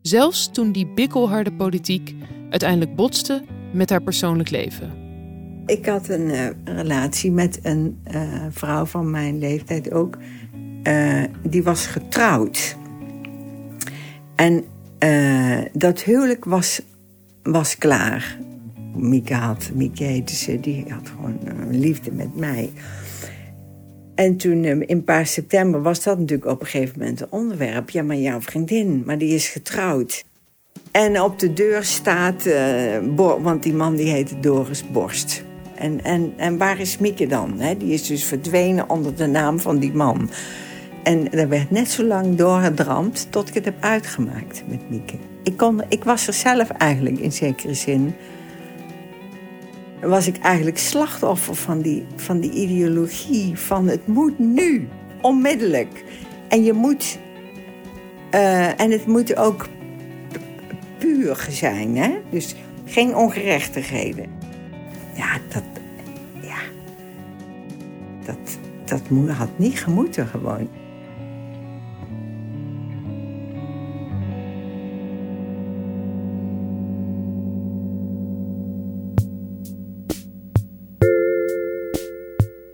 Zelfs 0.01 0.51
toen 0.51 0.71
die 0.71 0.87
bikkelharde 0.87 1.53
politiek 1.53 2.15
uiteindelijk 2.49 2.95
botste 2.95 3.43
met 3.73 3.89
haar 3.89 4.01
persoonlijk 4.01 4.49
leven. 4.49 5.00
Ik 5.65 5.85
had 5.85 6.09
een 6.09 6.29
uh, 6.29 6.47
relatie 6.63 7.31
met 7.31 7.59
een 7.63 7.99
uh, 8.13 8.21
vrouw 8.49 8.85
van 8.85 9.09
mijn 9.09 9.39
leeftijd 9.39 9.91
ook. 9.91 10.17
Uh, 10.83 11.23
die 11.43 11.63
was 11.63 11.85
getrouwd. 11.85 12.77
En 14.35 14.63
dat 15.73 16.03
huwelijk 16.03 16.45
was, 16.45 16.81
was 17.43 17.77
klaar. 17.77 18.39
Mieke 18.95 19.33
had. 19.33 19.71
Heette 19.93 20.35
ze, 20.35 20.59
die 20.59 20.85
had 20.87 21.09
gewoon 21.09 21.39
liefde 21.69 22.11
met 22.11 22.35
mij. 22.35 22.71
En 24.15 24.37
toen 24.37 24.63
in 24.63 25.03
paar 25.03 25.25
september 25.25 25.81
was 25.81 26.03
dat 26.03 26.19
natuurlijk 26.19 26.51
op 26.51 26.61
een 26.61 26.67
gegeven 26.67 26.99
moment 26.99 27.21
een 27.21 27.27
onderwerp. 27.29 27.89
Ja, 27.89 28.03
maar 28.03 28.15
jouw 28.15 28.41
vriendin, 28.41 29.03
maar 29.05 29.17
die 29.17 29.33
is 29.35 29.47
getrouwd. 29.49 30.25
En 30.91 31.21
op 31.21 31.39
de 31.39 31.53
deur 31.53 31.83
staat, 31.83 32.49
want 33.15 33.63
die 33.63 33.73
man 33.73 33.95
die 33.95 34.09
heette 34.09 34.39
Doris 34.39 34.91
Borst. 34.91 35.43
En, 35.81 36.03
en, 36.03 36.33
en 36.37 36.57
waar 36.57 36.79
is 36.79 36.97
Mieke 36.97 37.27
dan? 37.27 37.59
Die 37.77 37.93
is 37.93 38.07
dus 38.07 38.23
verdwenen 38.23 38.89
onder 38.89 39.15
de 39.15 39.27
naam 39.27 39.59
van 39.59 39.79
die 39.79 39.93
man. 39.93 40.29
En 41.03 41.31
er 41.31 41.49
werd 41.49 41.71
net 41.71 41.89
zo 41.89 42.03
lang 42.03 42.35
doorgedramd 42.35 43.27
tot 43.29 43.47
ik 43.47 43.53
het 43.53 43.65
heb 43.65 43.75
uitgemaakt 43.79 44.63
met 44.67 44.89
Mieke. 44.89 45.15
Ik, 45.43 45.57
kon, 45.57 45.81
ik 45.89 46.03
was 46.03 46.27
er 46.27 46.33
zelf 46.33 46.69
eigenlijk 46.69 47.19
in 47.19 47.31
zekere 47.31 47.73
zin. 47.73 48.13
Was 50.01 50.27
ik 50.27 50.37
eigenlijk 50.37 50.77
slachtoffer 50.77 51.55
van 51.55 51.81
die, 51.81 52.05
van 52.15 52.39
die 52.39 52.51
ideologie 52.51 53.57
van 53.57 53.87
het 53.87 54.07
moet 54.07 54.39
nu, 54.39 54.87
onmiddellijk. 55.21 56.03
En 56.47 56.63
je 56.63 56.73
moet. 56.73 57.19
Uh, 58.31 58.79
en 58.79 58.91
het 58.91 59.05
moet 59.05 59.37
ook 59.37 59.67
puur 60.97 61.47
zijn, 61.49 61.97
hè? 61.97 62.09
Dus 62.29 62.55
geen 62.85 63.15
ongerechtigheden. 63.15 64.40
Ja, 65.15 65.39
dat. 65.53 65.63
Ja. 66.41 66.59
Dat, 68.25 68.57
dat 68.85 69.27
had 69.37 69.57
niet 69.57 69.79
gemoeten 69.79 70.27
gewoon. 70.27 70.69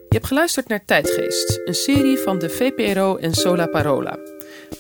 Je 0.10 0.24
hebt 0.24 0.28
geluisterd 0.28 0.68
naar 0.68 0.86
Tijdgeest, 0.86 1.62
een 1.66 1.74
serie 1.74 2.18
van 2.18 2.40
de 2.40 2.50
VPRO 2.50 3.16
en 3.16 3.34
Sola 3.34 3.68
Parola. 3.68 4.18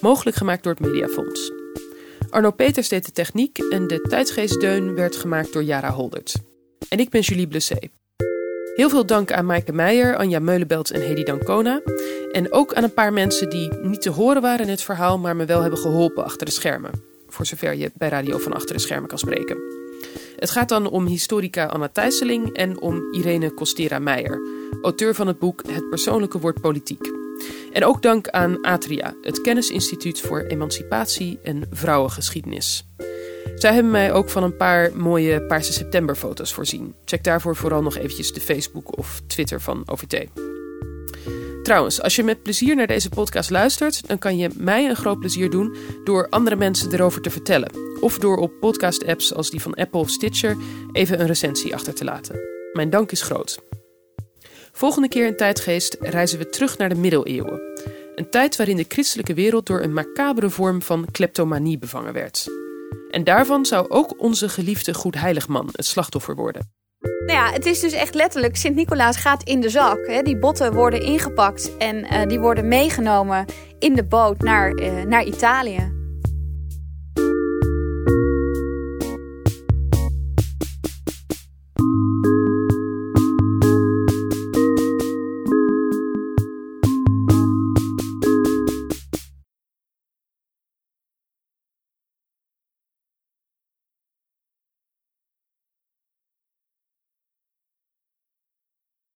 Mogelijk 0.01 0.37
gemaakt 0.37 0.63
door 0.63 0.73
het 0.73 0.81
Mediafonds. 0.81 1.51
Arno 2.29 2.51
Peters 2.51 2.89
deed 2.89 3.05
de 3.05 3.11
techniek 3.11 3.57
en 3.57 3.87
de 3.87 4.01
Tijdgeestdeun 4.01 4.95
werd 4.95 5.15
gemaakt 5.15 5.53
door 5.53 5.63
Jara 5.63 5.91
Holdert. 5.91 6.35
En 6.89 6.99
ik 6.99 7.09
ben 7.09 7.21
Julie 7.21 7.47
Blessé. 7.47 7.77
Heel 8.75 8.89
veel 8.89 9.05
dank 9.05 9.31
aan 9.31 9.45
Maaike 9.45 9.73
Meijer, 9.73 10.15
Anja 10.15 10.39
Meulenbelt 10.39 10.91
en 10.91 11.01
Hedy 11.01 11.23
Dancona. 11.23 11.81
En 12.31 12.51
ook 12.51 12.73
aan 12.73 12.83
een 12.83 12.93
paar 12.93 13.13
mensen 13.13 13.49
die 13.49 13.73
niet 13.81 14.01
te 14.01 14.09
horen 14.09 14.41
waren 14.41 14.65
in 14.65 14.71
het 14.71 14.81
verhaal, 14.81 15.17
maar 15.17 15.35
me 15.35 15.45
wel 15.45 15.61
hebben 15.61 15.79
geholpen 15.79 16.23
achter 16.23 16.45
de 16.45 16.51
schermen. 16.51 16.91
Voor 17.27 17.45
zover 17.45 17.75
je 17.75 17.91
bij 17.95 18.09
Radio 18.09 18.37
van 18.37 18.53
Achter 18.53 18.75
de 18.75 18.81
Schermen 18.81 19.09
kan 19.09 19.17
spreken. 19.17 19.57
Het 20.35 20.49
gaat 20.49 20.69
dan 20.69 20.89
om 20.89 21.05
historica 21.05 21.65
Anna 21.65 21.87
Thijsseling 21.87 22.55
en 22.55 22.81
om 22.81 23.13
Irene 23.13 23.53
Costera 23.53 23.99
Meijer, 23.99 24.41
auteur 24.81 25.15
van 25.15 25.27
het 25.27 25.39
boek 25.39 25.61
Het 25.67 25.89
persoonlijke 25.89 26.39
woord 26.39 26.61
politiek. 26.61 27.11
En 27.71 27.85
ook 27.85 28.01
dank 28.01 28.27
aan 28.27 28.61
Atria, 28.61 29.13
het 29.21 29.41
Kennisinstituut 29.41 30.21
voor 30.21 30.41
Emancipatie 30.41 31.39
en 31.43 31.67
Vrouwengeschiedenis. 31.71 32.87
Zij 33.55 33.73
hebben 33.73 33.91
mij 33.91 34.13
ook 34.13 34.29
van 34.29 34.43
een 34.43 34.57
paar 34.57 34.91
mooie 34.95 35.41
Paarse 35.41 35.73
Septemberfoto's 35.73 36.53
voorzien. 36.53 36.95
Check 37.05 37.23
daarvoor 37.23 37.55
vooral 37.55 37.81
nog 37.81 37.97
eventjes 37.97 38.33
de 38.33 38.41
Facebook 38.41 38.97
of 38.97 39.21
Twitter 39.27 39.61
van 39.61 39.83
OVT. 39.85 40.25
Trouwens, 41.63 42.01
als 42.01 42.15
je 42.15 42.23
met 42.23 42.43
plezier 42.43 42.75
naar 42.75 42.87
deze 42.87 43.09
podcast 43.09 43.49
luistert, 43.49 44.07
dan 44.07 44.17
kan 44.17 44.37
je 44.37 44.49
mij 44.55 44.89
een 44.89 44.95
groot 44.95 45.19
plezier 45.19 45.49
doen 45.49 45.75
door 46.03 46.29
andere 46.29 46.55
mensen 46.55 46.93
erover 46.93 47.21
te 47.21 47.29
vertellen. 47.29 47.71
Of 47.99 48.19
door 48.19 48.37
op 48.37 48.51
podcast-apps 48.59 49.33
als 49.33 49.49
die 49.49 49.61
van 49.61 49.73
Apple 49.73 49.99
of 49.99 50.09
Stitcher 50.09 50.57
even 50.91 51.19
een 51.19 51.27
recensie 51.27 51.73
achter 51.73 51.93
te 51.93 52.03
laten. 52.03 52.39
Mijn 52.73 52.89
dank 52.89 53.11
is 53.11 53.21
groot. 53.21 53.59
Volgende 54.71 55.07
keer 55.07 55.25
in 55.25 55.37
Tijdgeest 55.37 55.97
reizen 55.99 56.39
we 56.39 56.49
terug 56.49 56.77
naar 56.77 56.89
de 56.89 56.95
middeleeuwen. 56.95 57.61
Een 58.15 58.29
tijd 58.29 58.55
waarin 58.55 58.77
de 58.77 58.85
christelijke 58.87 59.33
wereld 59.33 59.65
door 59.65 59.81
een 59.81 59.93
macabere 59.93 60.49
vorm 60.49 60.81
van 60.81 61.07
kleptomanie 61.11 61.77
bevangen 61.77 62.13
werd. 62.13 62.47
En 63.09 63.23
daarvan 63.23 63.65
zou 63.65 63.89
ook 63.89 64.21
onze 64.21 64.49
geliefde 64.49 64.93
Goedheiligman 64.93 65.69
het 65.71 65.85
slachtoffer 65.85 66.35
worden. 66.35 66.71
Nou 66.99 67.39
ja, 67.39 67.51
het 67.51 67.65
is 67.65 67.79
dus 67.79 67.93
echt 67.93 68.13
letterlijk, 68.13 68.55
Sint-Nicolaas 68.55 69.17
gaat 69.17 69.43
in 69.43 69.61
de 69.61 69.69
zak. 69.69 70.07
Hè. 70.07 70.21
Die 70.21 70.37
botten 70.37 70.73
worden 70.73 71.01
ingepakt 71.01 71.77
en 71.77 72.13
uh, 72.13 72.25
die 72.25 72.39
worden 72.39 72.67
meegenomen 72.67 73.45
in 73.79 73.95
de 73.95 74.03
boot 74.03 74.41
naar, 74.41 74.79
uh, 74.79 75.03
naar 75.03 75.23
Italië. 75.23 75.96